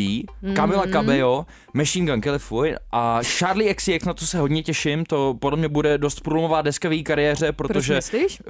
[0.55, 0.91] Camila Mhm.
[0.91, 5.57] Cabello, Machine Gun Kelly Floyd a Charlie XCX, na to se hodně těším, to podle
[5.59, 7.99] mě bude dost průlomová deska v její kariéře, protože,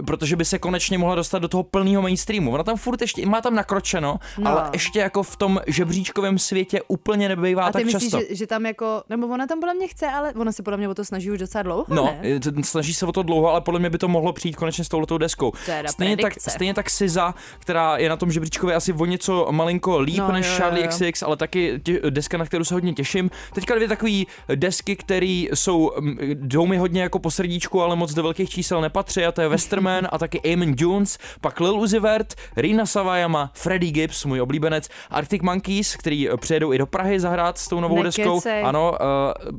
[0.06, 2.52] protože by se konečně mohla dostat do toho plného mainstreamu.
[2.52, 4.52] Ona tam furt ještě, má tam nakročeno, No.
[4.52, 8.20] ale ještě jako v tom žebříčkovém světě úplně nebývá A ty tak myslíš, často.
[8.30, 10.90] že, že tam jako, nebo ona tam podle mě chce, ale ona se podle mě
[10.90, 12.40] o to snaží už docela dlouho, No, ne?
[12.40, 14.88] t- snaží se o to dlouho, ale podle mě by to mohlo přijít konečně s
[14.90, 15.52] touhletou deskou.
[15.88, 16.50] Stejně, tak, predikce.
[16.50, 20.45] stejně tak SZA, která je na tom žebříčkově asi o něco malinko líp No, než
[20.45, 20.89] jo, jo, Charlie jo.
[20.89, 23.32] XX, ale taky tě, deska, na kterou se hodně těším.
[23.54, 24.12] Teďka dvě takové
[24.56, 28.82] desky, které jsou, mm, jdou mi hodně jako po srdíčku, ale moc do velkých čísel
[28.82, 33.52] nepatří, a to je Westerman a taky Eamon Jones, pak Lil Uzi Vert, Rina Savajama,
[33.54, 37.95] Freddie Gibbs, můj oblíbenec, Arctic Monkeys, který přijedou i do Prahy zahrát s tou novou
[38.04, 38.24] Nekecej.
[38.26, 38.41] deskou.
[38.63, 38.91] Ano,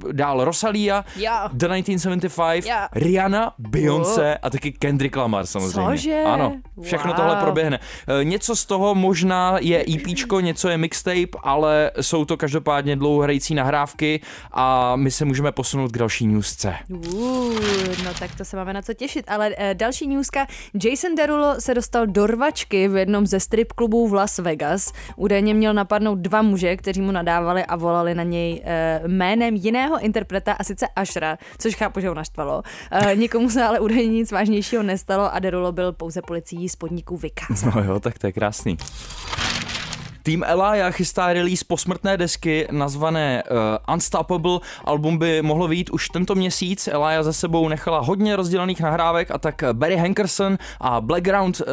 [0.02, 1.32] uh, dál Rosalia, Jo.
[1.52, 2.74] The 1975, Jo.
[2.92, 5.90] Rihanna, Beyoncé a taky Kendrick Lamar samozřejmě.
[5.96, 6.22] Cože?
[6.26, 7.16] Ano, všechno Wow.
[7.16, 7.80] tohle proběhne.
[8.20, 13.54] E, Něco z toho možná je EPčko, něco je mixtape, ale jsou to každopádně dlouhohrající
[13.54, 14.20] nahrávky
[14.52, 16.74] a my se můžeme posunout k další newsce.
[16.88, 17.54] Uh,
[18.04, 20.46] no tak to se máme na co těšit, ale eh, další newska.
[20.84, 24.92] Jason Derulo se dostal do rvačky v jednom ze strip klubů v Las Vegas.
[25.16, 29.98] Údajně měl napadnout dva muže, kteří mu nadávali a volali na něj eh, jménem jiného
[29.98, 32.62] interpreta, a sice Ashra, což chápu, že ho naštvalo.
[32.90, 37.16] Eh, nikomu se ale údajně nic vážnějšího nestalo a Derulo byl pouze policií z podniku
[37.16, 37.72] vykázán.
[37.76, 38.76] No jo, tak to je krásný.
[40.22, 44.60] Tým Elia chystá release posmrtné desky nazvané uh, Unstoppable.
[44.84, 46.88] Album by mohlo vyjít už tento měsíc.
[46.88, 51.66] Elia za sebou nechala hodně rozdělených nahrávek a tak Barry Hankerson a Blackground, uh,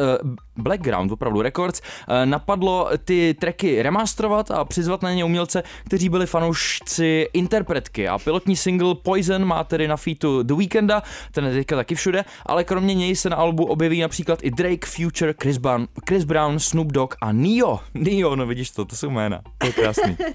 [0.56, 6.26] Blackground opravdu Records uh, napadlo ty tracky remasterovat a přizvat na ně umělce, kteří byli
[6.26, 8.08] fanoušci interpretky.
[8.08, 12.24] A pilotní single Poison má tedy na featu The Weekenda, ten je teďka taky všude,
[12.46, 16.58] ale kromě něj se na albu objeví například i Drake, Future, Chris Brown, Chris Brown
[16.58, 17.80] Snoop Dogg a Neo.
[17.94, 19.40] Neo, no vidíš to, to jsou jména.
[19.58, 20.16] To je krásný.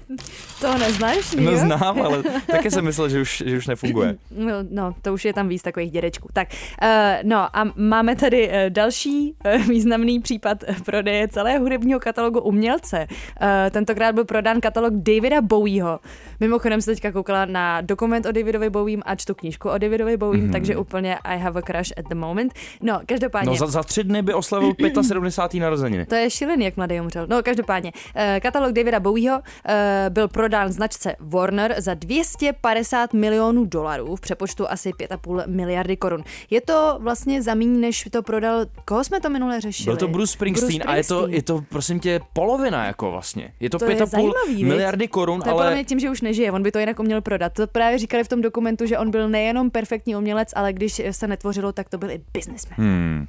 [0.60, 1.58] To neznáš, No jo?
[1.58, 4.16] znám, ale také jsem myslel, že už, že už nefunguje.
[4.30, 6.28] No, no, to už je tam víc takových dědečků.
[6.32, 6.48] Tak,
[6.82, 6.88] uh,
[7.22, 13.06] no a máme tady uh, další uh, významný případ eh, prodeje celého hudebního katalogu umělce.
[13.10, 16.00] Uh, tentokrát byl prodán katalog Davida Bowieho.
[16.40, 20.48] Mimochodem se teďka koukala na dokument o Davidovi Bowiem a čtu knížku o Davidovi Bowiem,
[20.48, 20.52] mm-hmm.
[20.52, 22.52] takže úplně I have a crush at the moment.
[22.82, 23.50] No, každopádně.
[23.50, 25.60] No za, za tři dny by oslavil 75.
[25.60, 26.06] narozeniny.
[26.06, 27.26] To je šílený, jak mladý umřel.
[27.30, 27.95] No, každopádně, eh,
[28.40, 34.90] katalog Davida Bowieho eh, byl prodán značce Warner za 250 milionů dolarů, v přepočtu asi
[34.90, 36.24] 5,5 miliardy korun.
[36.50, 39.84] Je to vlastně za méně, než to prodal, koho jsme to minule řešili?
[39.84, 41.34] Byl to Bruce Springsteen, a je to, Springsteen.
[41.34, 43.52] je to prosím tě polovina jako vlastně.
[43.60, 44.64] Je to, To je 5,5 zajímavý, viď?
[44.64, 47.20] miliardy korun, To je ale mě tím, že už nežije, on by to jinak uměl
[47.20, 47.52] prodat.
[47.52, 51.26] To právě říkali v tom dokumentu, že on byl nejenom perfektní umělec, ale když se
[51.26, 52.76] netvořilo, tak to byl i businessman.
[52.78, 53.26] Hmm.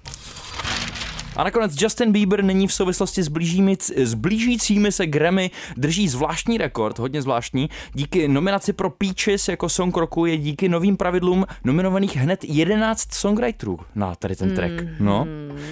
[1.38, 6.58] A nakonec Justin Bieber není v souvislosti s, blížími, s blížícími se Grammy drží zvláštní
[6.58, 7.70] rekord, hodně zvláštní.
[7.94, 13.80] Díky nominaci pro Peaches jako song roku je díky novým pravidlům nominovaných hned 11 songwriterů
[13.96, 14.74] na tady ten track.
[15.00, 15.28] No,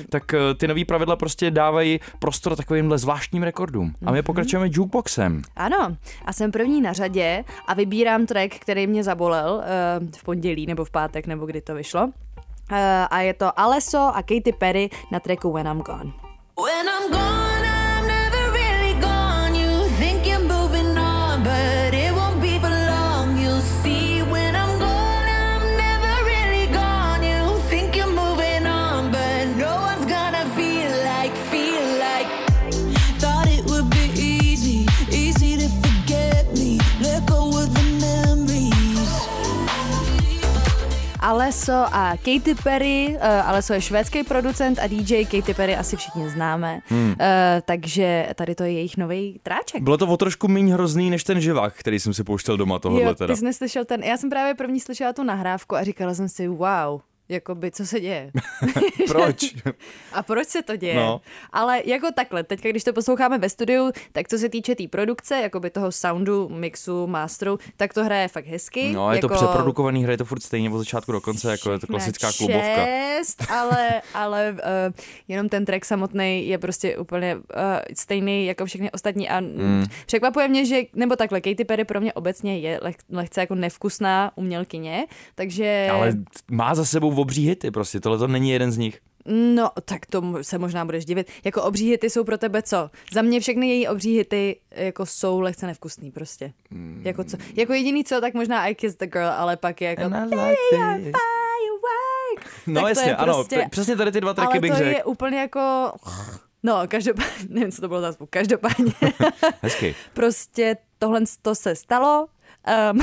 [0.10, 3.94] tak eh, ty nový pravidla prostě dávají prostor takovýmhle zvláštním rekordům.
[4.06, 5.42] A my pokračujeme jukeboxem.
[5.56, 9.64] Ano, a jsem první na řadě a vybírám track, který mě zabolel
[10.02, 12.12] uh, v pondělí nebo v pátek, nebo kdy to vyšlo.
[12.66, 16.14] Uh, a je to Alesso a Katy Perry na tracku When I'm Gone.
[16.58, 17.65] When I'm gone,
[41.36, 43.18] Alesso a Katy Perry.
[43.18, 46.80] Uh, Alesso je švédský producent a DJ Katy Perry asi všichni známe.
[46.88, 47.10] Hmm.
[47.10, 47.16] Uh,
[47.66, 49.84] takže tady to je jejich nový tráček.
[49.84, 53.04] Bylo to o trošku méně hrozný než ten živák, který jsem si pouštěl doma tohohle
[53.04, 53.34] jo, teda.
[53.34, 56.48] ty jsi neslyšel ten, já jsem právě první slyšela tu nahrávku a říkala jsem si,
[56.48, 58.32] wow, jakoby, co se děje?
[59.08, 59.56] Proč?
[60.14, 60.96] A proč se to děje?
[60.96, 61.22] No.
[61.52, 64.88] Ale jako takhle, teď když to posloucháme ve studiu, tak co se týče té tý
[64.88, 68.92] produkce, jakoby toho soundu, mixu, masteru, tak to hraje fakt hezky.
[68.94, 69.28] No, je jako...
[69.28, 72.34] to přeprodukovaný, hraje to furt stejně od začátku do konce, jako je to klasická na
[72.38, 72.86] klubovka.
[72.86, 74.94] Čest, ale, ale uh,
[75.28, 77.42] jenom ten track samotný je prostě úplně uh,
[77.94, 79.86] stejný jako všechny ostatní a mm.
[80.06, 84.32] překvapuje mě, že, nebo takhle, Katy Perry pro mě obecně je leh, lehce jako nevkusná
[84.36, 85.88] umělkyně, takže...
[85.92, 86.14] Ale
[86.52, 89.00] má za sebou obří hity prostě, tohle to není jeden z nich.
[89.56, 91.28] No, tak to se možná budeš divit.
[91.44, 92.90] Jako obří hity jsou pro tebe co?
[93.14, 96.54] Za mě všechny její obří hity jako jsou lehce nevkusný prostě.
[96.72, 97.02] Hmm.
[97.06, 97.38] Jako co?
[97.56, 100.02] Jako jediný co, tak možná I Kiss the Girl, ale pak je jako...
[102.68, 104.78] No Tak to jasně, je ano, prostě- přesně tady ty dva tracky ale bych to
[104.78, 104.90] řekl.
[104.90, 105.92] je úplně jako...
[106.64, 108.94] No, každopádně, nevím, co to bylo za zvuk, každopádně
[109.62, 109.96] Hezky.
[110.14, 112.28] prostě tohle to se stalo,
[112.92, 113.02] Um,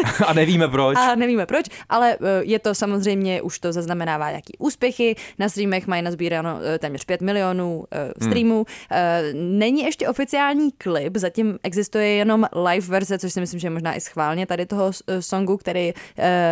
[0.26, 0.96] A nevíme proč.
[0.98, 5.16] a nevíme proč, ale eh, je to samozřejmě, už to zaznamenává nějaký úspěchy.
[5.38, 8.66] Na streamech mají nazbíráno eh, téměř 5 milionů eh, streamů.
[8.90, 13.70] Eh, Není ještě oficiální klip, zatím existuje jenom live verze, což si myslím, že je
[13.70, 15.92] možná i schválně tady toho songu, který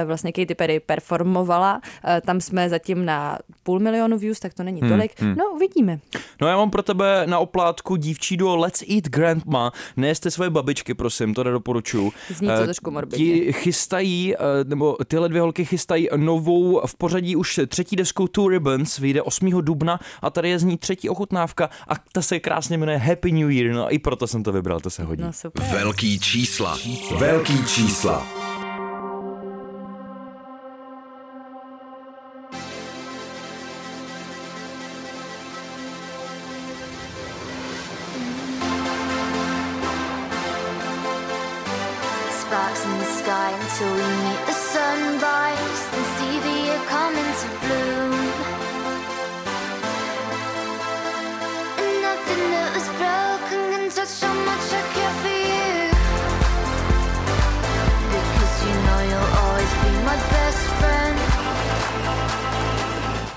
[0.05, 1.81] vlastně Katy Perry performovala.
[2.27, 5.13] Tam jsme zatím na půl milionu views, tak to není tolik.
[5.21, 6.01] No, uvidíme.
[6.41, 9.73] No já mám pro tebe na oplátku dívčí duo Let's Eat Grandma.
[9.97, 12.13] Nejeste svoje babičky, prosím, to nedoporučuju.
[12.35, 13.25] Zní to Eh, trošku morbidně.
[13.27, 18.49] Ti chystají, eh, nebo tyhle dvě holky chystají novou v pořadí už třetí desku Two
[18.49, 19.63] Ribbons, vyjde 8.
[19.63, 23.51] dubna a tady je z ní třetí ochutnávka a ta se krásně jmenuje Happy New
[23.51, 25.23] Year, no a i proto jsem to vybral, to se hodí.
[25.23, 25.65] No super.
[25.73, 26.79] Velký čísla.
[27.19, 28.38] Velký čísla.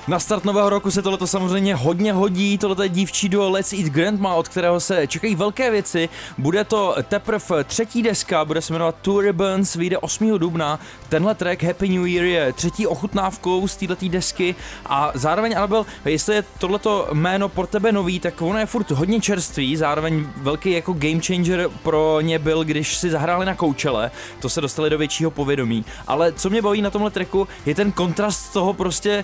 [0.08, 3.86] Na start nového roku se tohleto samozřejmě hodně hodí, tohle je dívčí duo Let's Eat
[3.86, 6.10] Grandma, od kterého se čekají velké věci.
[6.38, 10.40] Bude to teprve třetí deska, bude se jmenovat Two Ribbons, vyjde 8.
[10.40, 10.80] dubna.
[11.10, 16.36] Tenhle track Happy New Year je třetí ochutnávkou z této desky a zároveň Anabel, jestli
[16.36, 20.94] je tohleto jméno pro tebe nový, tak ono je furt hodně čerstvý, zároveň velký jako
[20.94, 25.32] game changer pro ně byl, když si zahráli na koučele, to se dostali do většího
[25.32, 25.86] povědomí.
[26.08, 29.24] Ale co mě baví na tomhle tracku, je ten kontrast toho prostě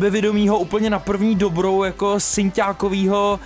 [0.00, 3.40] sebevědomího úplně na první dobrou jako synťákovýho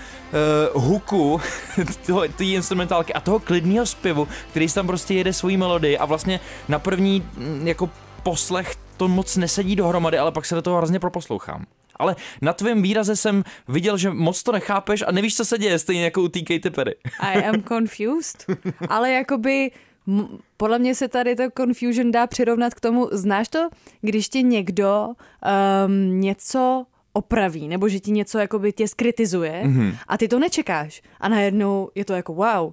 [0.75, 1.41] uh, huku
[2.37, 6.79] té instrumentálky a toho klidného zpěvu, který tam prostě jede svojí melodii a vlastně na
[6.79, 7.91] první mm, jako
[8.23, 11.65] poslech to moc nesedí dohromady, ale pak se do toho hrozně proposlouchám.
[11.97, 15.79] Ale na tvém výraze jsem viděl, že moc to nechápeš a nevíš, co se děje,
[15.79, 16.95] stejně jako u té Katy Perry.
[17.21, 18.47] I am confused.
[18.89, 19.71] Ale jakoby
[20.57, 23.69] podle mě se tady to confusion dá přirovnat k tomu, znáš to,
[24.01, 29.97] když ti někdo um, něco opraví, nebo že ti něco jakoby tě skritizuje mm-hmm.
[30.09, 32.73] a ty to nečekáš a najednou je to jako wow,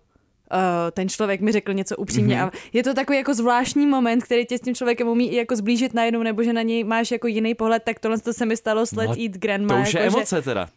[0.54, 0.58] Uh,
[0.91, 2.48] ten člověk mi řekl něco upřímně mm-hmm.
[2.48, 5.56] a je to takový jako zvláštní moment, který tě s tím člověkem umí i jako
[5.56, 8.58] zblížit najednou, nebo že na něj máš jako jiný pohled, tak tohle to se mi
[8.58, 9.76] stalo s Let's No, Eat Grandma.
[9.76, 10.67] To už je jako, že- emoce teda.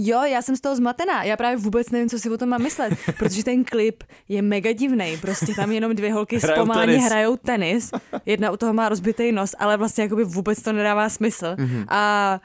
[0.00, 1.24] Jo, já jsem z toho zmatená.
[1.24, 4.72] Já právě vůbec nevím, co si o tom mám myslet, protože ten klip je mega
[4.72, 5.16] divný.
[5.20, 7.04] Prostě tam jenom dvě holky Hrajou tenis.
[7.04, 7.90] hrajou tenis.
[8.26, 11.46] Jedna u toho má rozbitý nos, ale vlastně jakoby vůbec to nedává smysl.
[11.58, 11.68] Mhm.
[11.68, 11.84] Mm-hmm.
[11.88, 12.40] A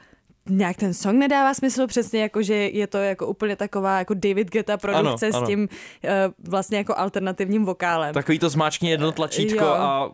[0.48, 4.50] nějak ten song nedává smysl přesně, jako že je to jako úplně taková jako David
[4.50, 5.46] Guetta produkce Ano, ano.
[5.46, 6.10] s tím uh,
[6.48, 8.14] vlastně jako alternativním vokálem.
[8.14, 9.70] Takový to zmáčkni jedno tlačítko Jo.
[9.70, 10.10] a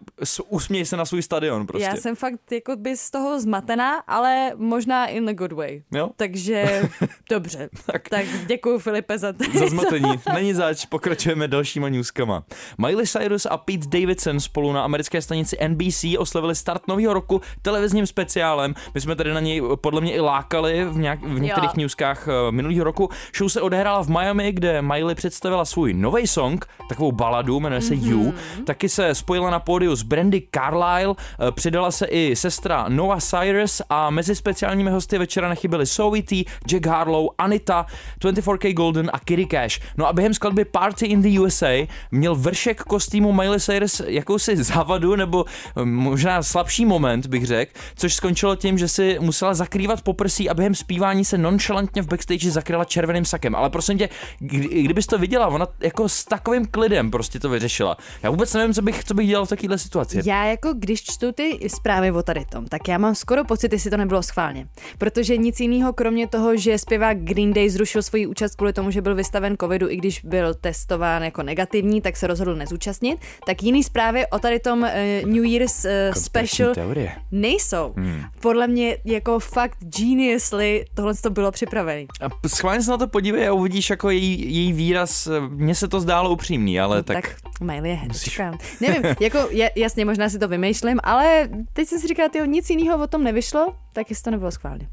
[0.49, 1.89] usměj se na svůj stadion prostě.
[1.89, 5.83] Já jsem fakt jako by z toho zmatená, ale možná in a good way.
[5.93, 6.11] Jo?
[6.17, 6.83] Takže
[7.31, 7.69] dobře.
[7.87, 8.09] Tak.
[8.09, 8.25] tak.
[8.47, 9.45] děkuji Filipe za to.
[9.59, 10.11] Za zmatení.
[10.35, 12.45] Není zač, pokračujeme dalšíma newskama.
[12.79, 18.07] Miley Cyrus a Pete Davidson spolu na americké stanici NBC oslavili start nového roku televizním
[18.07, 18.75] speciálem.
[18.95, 21.77] My jsme tady na něj podle mě i lákali v, nějak, v některých Jo.
[21.77, 23.09] newskách eh, minulého roku.
[23.37, 27.95] Show se odehrála v Miami, kde Miley představila svůj nový song, takovou baladu, jmenuje se
[27.95, 28.23] You.
[28.23, 28.65] Mhm.
[28.65, 31.15] Taky se spojila na pódiu s Brandy Carlisle,
[31.49, 36.45] eh, přidala se i sestra Noah Cyrus a mezi speciálními hosty večera nechyběli Zoe T,
[36.67, 37.87] Jack Harlow, Anita,
[38.21, 39.81] 24K Golden a Kitty Cash.
[39.97, 45.17] No a během skladby Party in the USA měl vršek kostýmu Miley Cyrus jakousi závadu
[45.17, 45.45] nebo
[45.77, 50.55] eh, možná slabší moment, bych řekl, což skončilo tím, že si musela zakrývat poprsí a
[50.55, 53.55] během zpívání se nonchalantně v backstage zakryla červeným sakem.
[53.55, 57.97] Ale prosím tě, kdy, kdybys to viděla, ona jako s takovým klidem prostě to vyřešila.
[58.23, 60.21] Já vůbec nevím, co bych, co bych dělal v takovéhle situaci.
[60.25, 63.91] Já jako když čtu ty zprávy o tady tom, tak já mám skoro pocit, jestli
[63.91, 64.67] to nebylo schválně.
[64.99, 69.03] Protože nic jiného, kromě toho, že zpěvák Green Day zrušil svoji účast kvůli tomu, že
[69.03, 73.85] byl vystaven covidu, i když byl testován jako negativní, tak se rozhodl nezúčastnit, tak jiný
[73.85, 74.89] zprávy o tady tom uh,
[75.31, 77.13] New Year's uh, special teorie.
[77.31, 77.95] nejsou.
[77.97, 78.23] Hmm.
[78.41, 82.07] Podle mě jako fakt geniusly tohle to bylo připravené.
[82.21, 85.29] A schválně se na to podívej a uvidíš jako její, její výraz.
[85.49, 87.17] Mně se to zdálo upřímný, ale tak...
[87.17, 88.59] No, tak, tak Miley je herečka.
[88.81, 92.71] Nevím, jako je, jasně, možná si to vymýšlím, ale teď jsem si říkala, tyjo, nic
[92.71, 94.89] jiného o tom nevyšlo, tak jestli to nebylo schválně.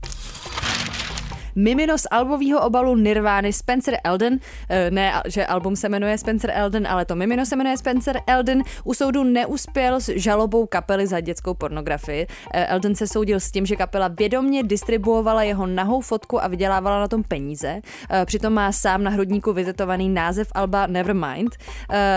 [1.57, 4.39] Mimino z albového obalu Nirvány Spencer Elden,
[4.69, 8.63] eh, ne, že album se jmenuje Spencer Elden, ale to mimino se jmenuje Spencer Elden,
[8.83, 12.27] u soudu neuspěl s žalobou kapely za dětskou pornografii.
[12.53, 16.99] Eh, Elden se soudil s tím, že kapela vědomně distribuovala jeho nahou fotku a vydělávala
[16.99, 17.81] na tom peníze.
[18.09, 21.55] Eh, Přitom má sám na hrudníku vytetovaný název alba Nevermind.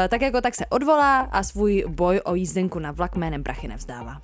[0.09, 4.17] Tak jako tak se odvolá a svůj boj o jízdenku na vlak jménem Brachy nevzdává.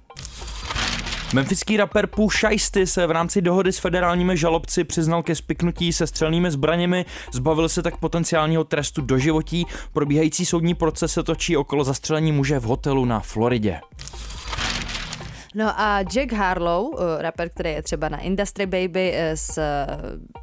[1.32, 6.06] Memfiský rapper Pooh Shiesty se v rámci dohody s federálními žalobci přiznal ke spiknutí se
[6.06, 9.66] střelnými zbraněmi, zbavil se tak potenciálního trestu doživotí.
[9.92, 13.80] Probíhající soudní proces se točí okolo zastřelení muže v hotelu na Floridě.
[15.56, 19.58] No a Jack Harlow, eh, rapper, který je třeba na Industry Baby eh, s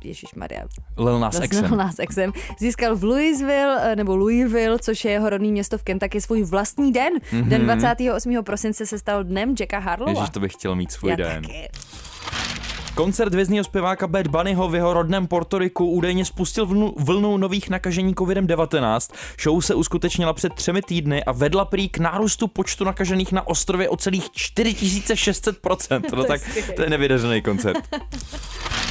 [0.04, 0.62] Ježíš Maria,
[0.98, 1.78] Lil Nas Xem.
[1.78, 6.22] Nas Xem, získal v Louisville, eh, nebo Louisville, což je jeho rodný město v Kentucky,
[6.22, 7.14] svůj vlastní den.
[7.14, 7.48] Mm-hmm.
[7.48, 8.44] Den 28.
[8.44, 10.12] prosince se stal dnem Jacka Harlowa.
[10.12, 11.42] Ježíš, to bych chtěl mít svůj Já den.
[11.42, 11.70] taky.
[12.96, 18.16] Koncert vězního zpěváka Bad Bunnyho v jeho rodném Portoriku údajně spustil vlnu, vlnu nových nakažení
[18.16, 19.14] COVID-19.
[19.42, 23.90] Show se uskutečnila před třemi týdny a vedla prý k nárůstu počtu nakažených na ostrově
[23.90, 26.02] o celých 4600%.
[26.16, 26.42] No tak
[26.76, 27.78] to je nevydařený koncert.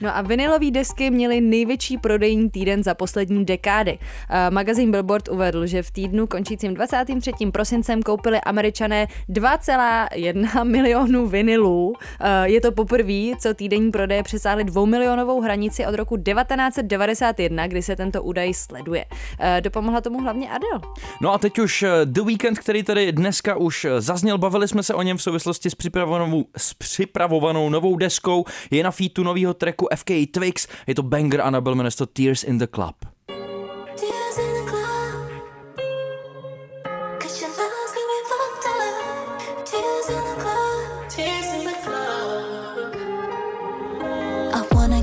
[0.00, 3.98] No a vinylové desky měly největší prodejní týden za poslední dekády.
[4.30, 7.32] Eh, Magazín Billboard uvedl, že v týdnu končícím 23.
[7.52, 11.92] prosincem koupili američané 2,1 milionů vinylů.
[12.20, 17.96] Eh, Je to poprvé, co týdenní prodeje přesáhly dvoumilionovou hranici od roku 1991, kdy se
[17.96, 19.04] tento údaj sleduje.
[19.40, 20.80] Eh, Dopomohla tomu hlavně Adele.
[21.20, 25.02] No a teď už The Weekend, který tady dneska už zazněl, bavili jsme se o
[25.02, 28.44] něm v souvislosti s připravovanou, s připravovanou novou deskou.
[28.70, 32.58] Je na featu nového tracku FK Twix, je to banger a nabil jmenuje Tears in
[32.58, 32.94] the Club.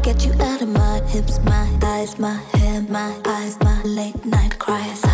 [0.03, 4.59] Get you out of my hips, my thighs, my hair, my eyes, my late night
[4.59, 5.12] cries.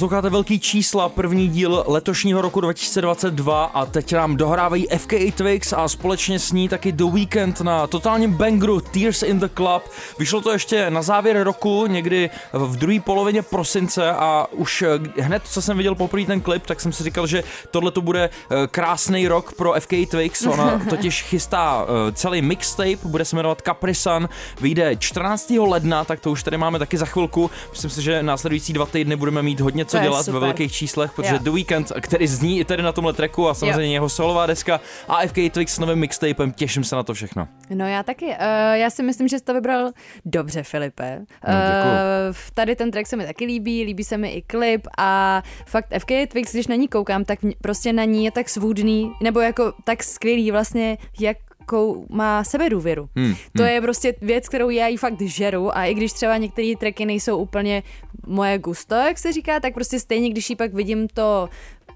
[0.00, 5.88] Posloucháte velký čísla, první díl letošního roku 2022 a teď nám dohrávají FK Twix a
[5.88, 9.82] společně s ní taky The Weekend na totálním bangru Tears in the Club.
[10.18, 15.42] Vyšlo to ještě na závěr roku, někdy v druhé polovině prosince a už eh, hned,
[15.44, 18.66] co jsem viděl poprvé ten klip, tak jsem si říkal, že tohle to bude eh,
[18.66, 20.46] krásný rok pro FK Twix.
[20.46, 24.28] Ona totiž chystá eh, celý mixtape, bude se jmenovat Capri Sun,
[24.60, 25.50] vyjde 14.
[25.50, 27.50] ledna, tak to už tady máme taky za chvilku.
[27.70, 31.34] Myslím si, že následující dva týdny budeme mít hodně co dělat ve velkých číslech, protože
[31.34, 31.38] Jo.
[31.42, 35.26] The Weekend, který zní i tady na tomhle tracku a samozřejmě jeho solová deska a
[35.26, 37.48] FK Twix s novým mixtapem, těším se na to všechno.
[37.70, 38.26] No já taky.
[38.26, 38.32] Uh,
[38.72, 39.90] já si myslím, že jsi to vybral
[40.24, 41.18] dobře, Filipe.
[41.18, 41.94] No, děkuju.
[42.30, 45.86] Uh, tady ten track se mi taky líbí, líbí se mi i klip a fakt
[45.98, 49.72] FK Twix, když na ní koukám, tak prostě na ní je tak svůdný, nebo jako
[49.84, 51.36] tak skvělý vlastně, jak
[51.70, 53.08] jakou má sebedůvěru.
[53.16, 56.72] Hmm, to je prostě věc, kterou já jí fakt žeru a i když třeba některé
[56.78, 57.82] tracky nejsou úplně
[58.26, 61.48] moje gusto, jak se říká, tak prostě stejně, když ji pak vidím to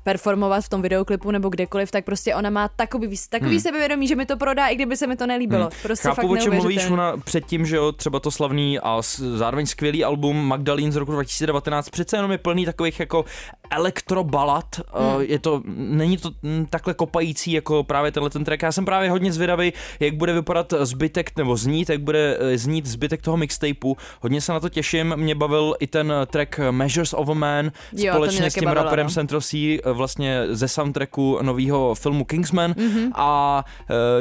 [0.04, 3.60] performovat v tom videoklipu nebo kdekoliv, tak prostě ona má takový, takový hmm.
[3.60, 5.62] sebevědomí, že mi to prodá, i kdyby se mi to nelíbilo.
[5.62, 5.70] Hmm.
[5.82, 9.02] Prostě Chápu, fakt o čem mluvíš, ona předtím, že jo, třeba to slavný a
[9.36, 13.24] zároveň skvělý album Magdalene z roku 2019, přece jenom je plný takových jako
[13.70, 15.20] elektrobalad, hmm.
[15.20, 16.30] je to, není to
[16.70, 20.74] takhle kopající jako právě tenhle ten track, já jsem právě hodně zvědavý, jak bude vypadat
[20.80, 25.16] zbytek, nebo znít, jak bude eh, znít zbytek toho mixtapeu, hodně se na to těším,
[25.16, 29.06] mě bavil i ten track Measures of a Man, Jo, společně s tím bavilo, raperem
[29.06, 29.12] no.
[29.12, 33.10] Central C, eh, vlastně ze soundtracku nového filmu Kingsman Mhm.
[33.14, 33.64] a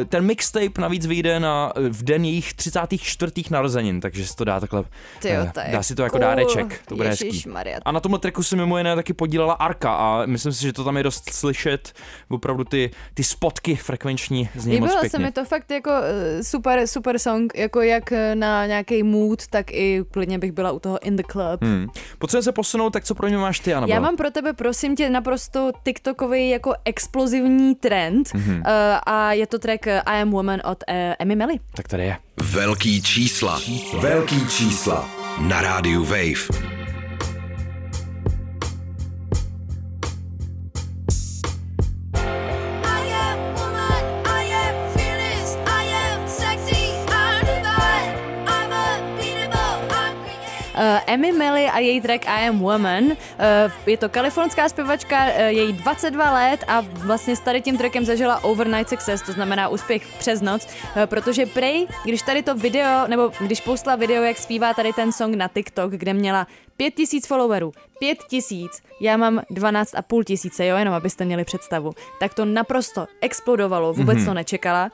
[0.02, 3.32] eh, ten mixtape navíc vyjde na, v den jejich 34.
[3.52, 4.84] narozenin, takže se to dá takhle,
[5.22, 6.22] Tyjo, eh, to dá si to jako cool.
[6.22, 7.44] dáreček, to bude hezký.
[7.86, 10.84] A na tomhle tracku se mimo jiné taky podílela Arka a myslím si, že to
[10.84, 11.94] tam je dost slyšet,
[12.30, 16.44] opravdu ty, ty spotky frekvenční z něj moc Líbilo se mi to fakt jako eh,
[16.44, 21.06] super, super song, jako jak na nějaký mood, tak i klidně bych byla u toho
[21.06, 21.62] in the club.
[21.62, 21.88] Hmm.
[22.18, 23.96] Potřebujeme se posunout, tak co pro mě máš ty, Anabel?
[23.96, 28.44] Já mám pro tebe, prosím tě, naprosto TikTokový jako explozivní trend Mhm.
[28.44, 28.58] mm-hmm.
[28.58, 31.60] uh, a je to track eh, I Am Woman od uh, Emmy Melly.
[31.76, 32.18] Tak tady je.
[32.44, 33.62] Velký čísla.
[34.00, 35.10] Velký čísla.
[35.40, 36.83] Na rádiu Wave.
[51.08, 53.04] Emmy Melly a její track I Am Woman.
[53.04, 53.14] Uh,
[53.86, 58.06] je to kalifornská zpěvačka, uh, je jí 22 let a vlastně s tady tím trackem
[58.06, 63.08] zažila overnight success, to znamená úspěch přes noc, uh, protože prej, když tady to video,
[63.08, 66.48] nebo když postla video, jak zpívá tady ten song na TikTok, kde měla
[66.78, 73.08] 5000 followerů, 5000, já mám 12,5 tisíce, jo, jenom abyste měli představu, tak to naprosto
[73.22, 74.26] explodovalo, vůbec mm-hmm.
[74.26, 74.90] to nečekala.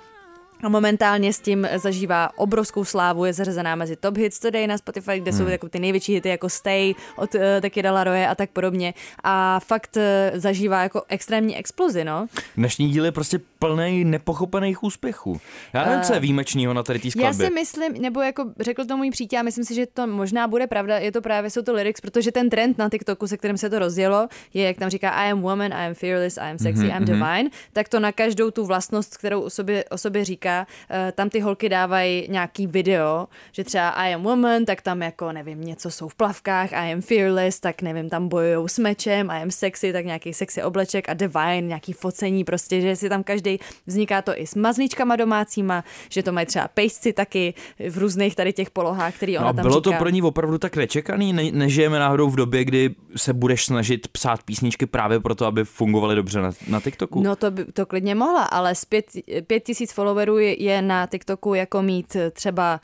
[0.63, 5.19] A momentálně s tím zažívá obrovskou slávu, je zařazená mezi Top Hits Today na Spotify,
[5.19, 5.39] kde hmm.
[5.39, 8.93] jsou jako ty největší hity jako Stay od uh, Taky Della Roye a tak podobně.
[9.23, 12.27] A fakt uh, zažívá jako extrémní explozi, no.
[12.57, 15.39] Dnešní díl je prostě plný nepochopených úspěchů.
[15.73, 17.47] Já nevím, co je výjimečného na tady té Já skladbě.
[17.47, 20.97] si myslím, nebo jako řekl to můj přítel, myslím si, že to možná bude pravda,
[20.97, 23.79] je to právě, jsou to lyrics, protože ten trend na TikToku, se kterým se to
[23.79, 26.89] rozjelo, je, jak tam říká I am woman, I am fearless, I am sexy, Mhm,
[26.89, 30.67] I am divine, tak to na každou tu vlastnost, kterou o sobě, o sobě říká,
[30.89, 35.31] eh, tam ty holky dávají nějaký video, že třeba I am woman, tak tam jako,
[35.31, 39.41] nevím, něco jsou v plavkách, I am fearless, tak nevím, tam bojujou s mečem, I
[39.41, 43.48] am sexy, tak nějaký sexy obleček a divine, nějaký focení prostě, že si tam každý
[43.85, 47.53] vzniká to i s mazlíčkama domácíma, že to mají třeba pejsci taky
[47.89, 49.99] v různých tady těch polohách, který ona No a tam bylo to říká.
[49.99, 51.33] pro ní opravdu tak nečekaný?
[51.33, 56.15] Ne, nežijeme náhodou v době, kdy se budeš snažit psát písničky právě proto, aby fungovaly
[56.15, 57.23] dobře na, na TikToku?
[57.23, 59.05] No to, by, to klidně mohla, ale z pět,
[59.47, 62.79] pět tisíc followerů je, je na TikToku jako mít třeba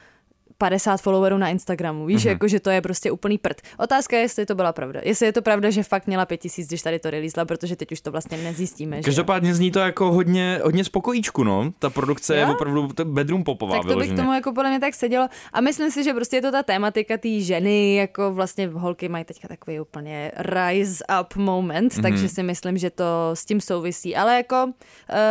[0.57, 2.05] 50 followerů na Instagramu.
[2.05, 2.29] Víš, mm-hmm.
[2.29, 3.61] jako, že to je prostě úplný prd.
[3.79, 5.01] Otázka je, jestli to byla pravda.
[5.03, 8.01] Jestli je to pravda, že fakt měla 5000, když tady to releasela, protože teď už
[8.01, 8.95] to vlastně nezjistíme.
[8.97, 9.01] Že?
[9.01, 11.71] Každopádně zní to jako hodně, hodně spokojíčku, no.
[11.79, 12.51] Ta produkce je Jo?
[12.51, 15.27] opravdu to bedroom popová Tak to by k tomu jako podle mě tak sedělo.
[15.53, 19.25] A myslím si, že prostě je to ta tématika té ženy, jako vlastně holky mají
[19.25, 21.87] teďka takový úplně rise up moment, Mhm.
[21.89, 22.01] mm-hmm.
[22.01, 23.03] takže si myslím, že to
[23.33, 24.15] s tím souvisí.
[24.15, 24.71] Ale jako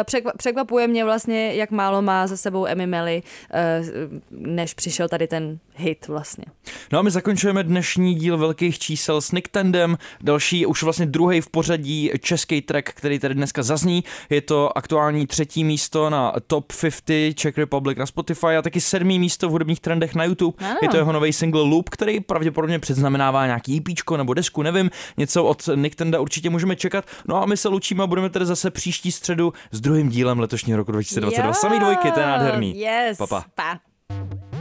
[0.03, 3.23] překva- překvapuje mě vlastně, jak málo má za sebou Emmy Melly,
[3.53, 3.83] eh,
[4.31, 6.45] než přišel tady ten hit vlastně.
[6.93, 11.41] No a my zakončujeme dnešní díl velkých čísel s Nick Tandem, další už vlastně druhý
[11.41, 14.05] v pořadí český track, který tady dneska zazní.
[14.31, 19.19] Je to aktuální třetí místo na Top 50 Czech Republic na Spotify a taky sedmý
[19.19, 20.67] místo v hudebních trendech na YouTube.
[20.67, 20.79] Ano.
[20.83, 24.91] Je to jeho nový single Loop, který pravděpodobně předznamenává nějaký EP nebo desku, nevím.
[25.17, 27.05] Něco od Nick Tanda určitě můžeme čekat.
[27.29, 30.77] No a my se loučíme a budeme tady zase příští středu s druhým dílem letošního
[30.77, 31.47] roku 2022.
[31.47, 32.79] Jo, Samý dvojky, to je nádherný.
[32.79, 33.19] Yes.
[33.19, 33.45] Papa.
[33.55, 33.94] Pa.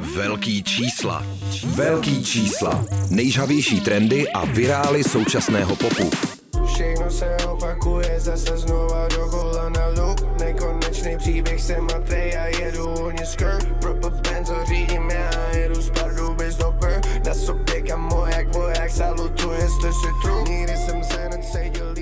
[0.03, 1.25] Velký čísla.
[1.65, 2.85] Velký čísla.
[3.09, 6.09] Nejžhavější trendy a virály současného popu.
[6.65, 13.25] Všechno se opakuje zase znova dokola na loop Nekonečný příběh se matej a jedu hodně
[13.25, 18.91] skirt Proper benzo řídím já jedu z Pardubic do Brr Na sobě kamo jak voják
[18.91, 21.92] salutuje, jste si true Nikdy jsem se necítil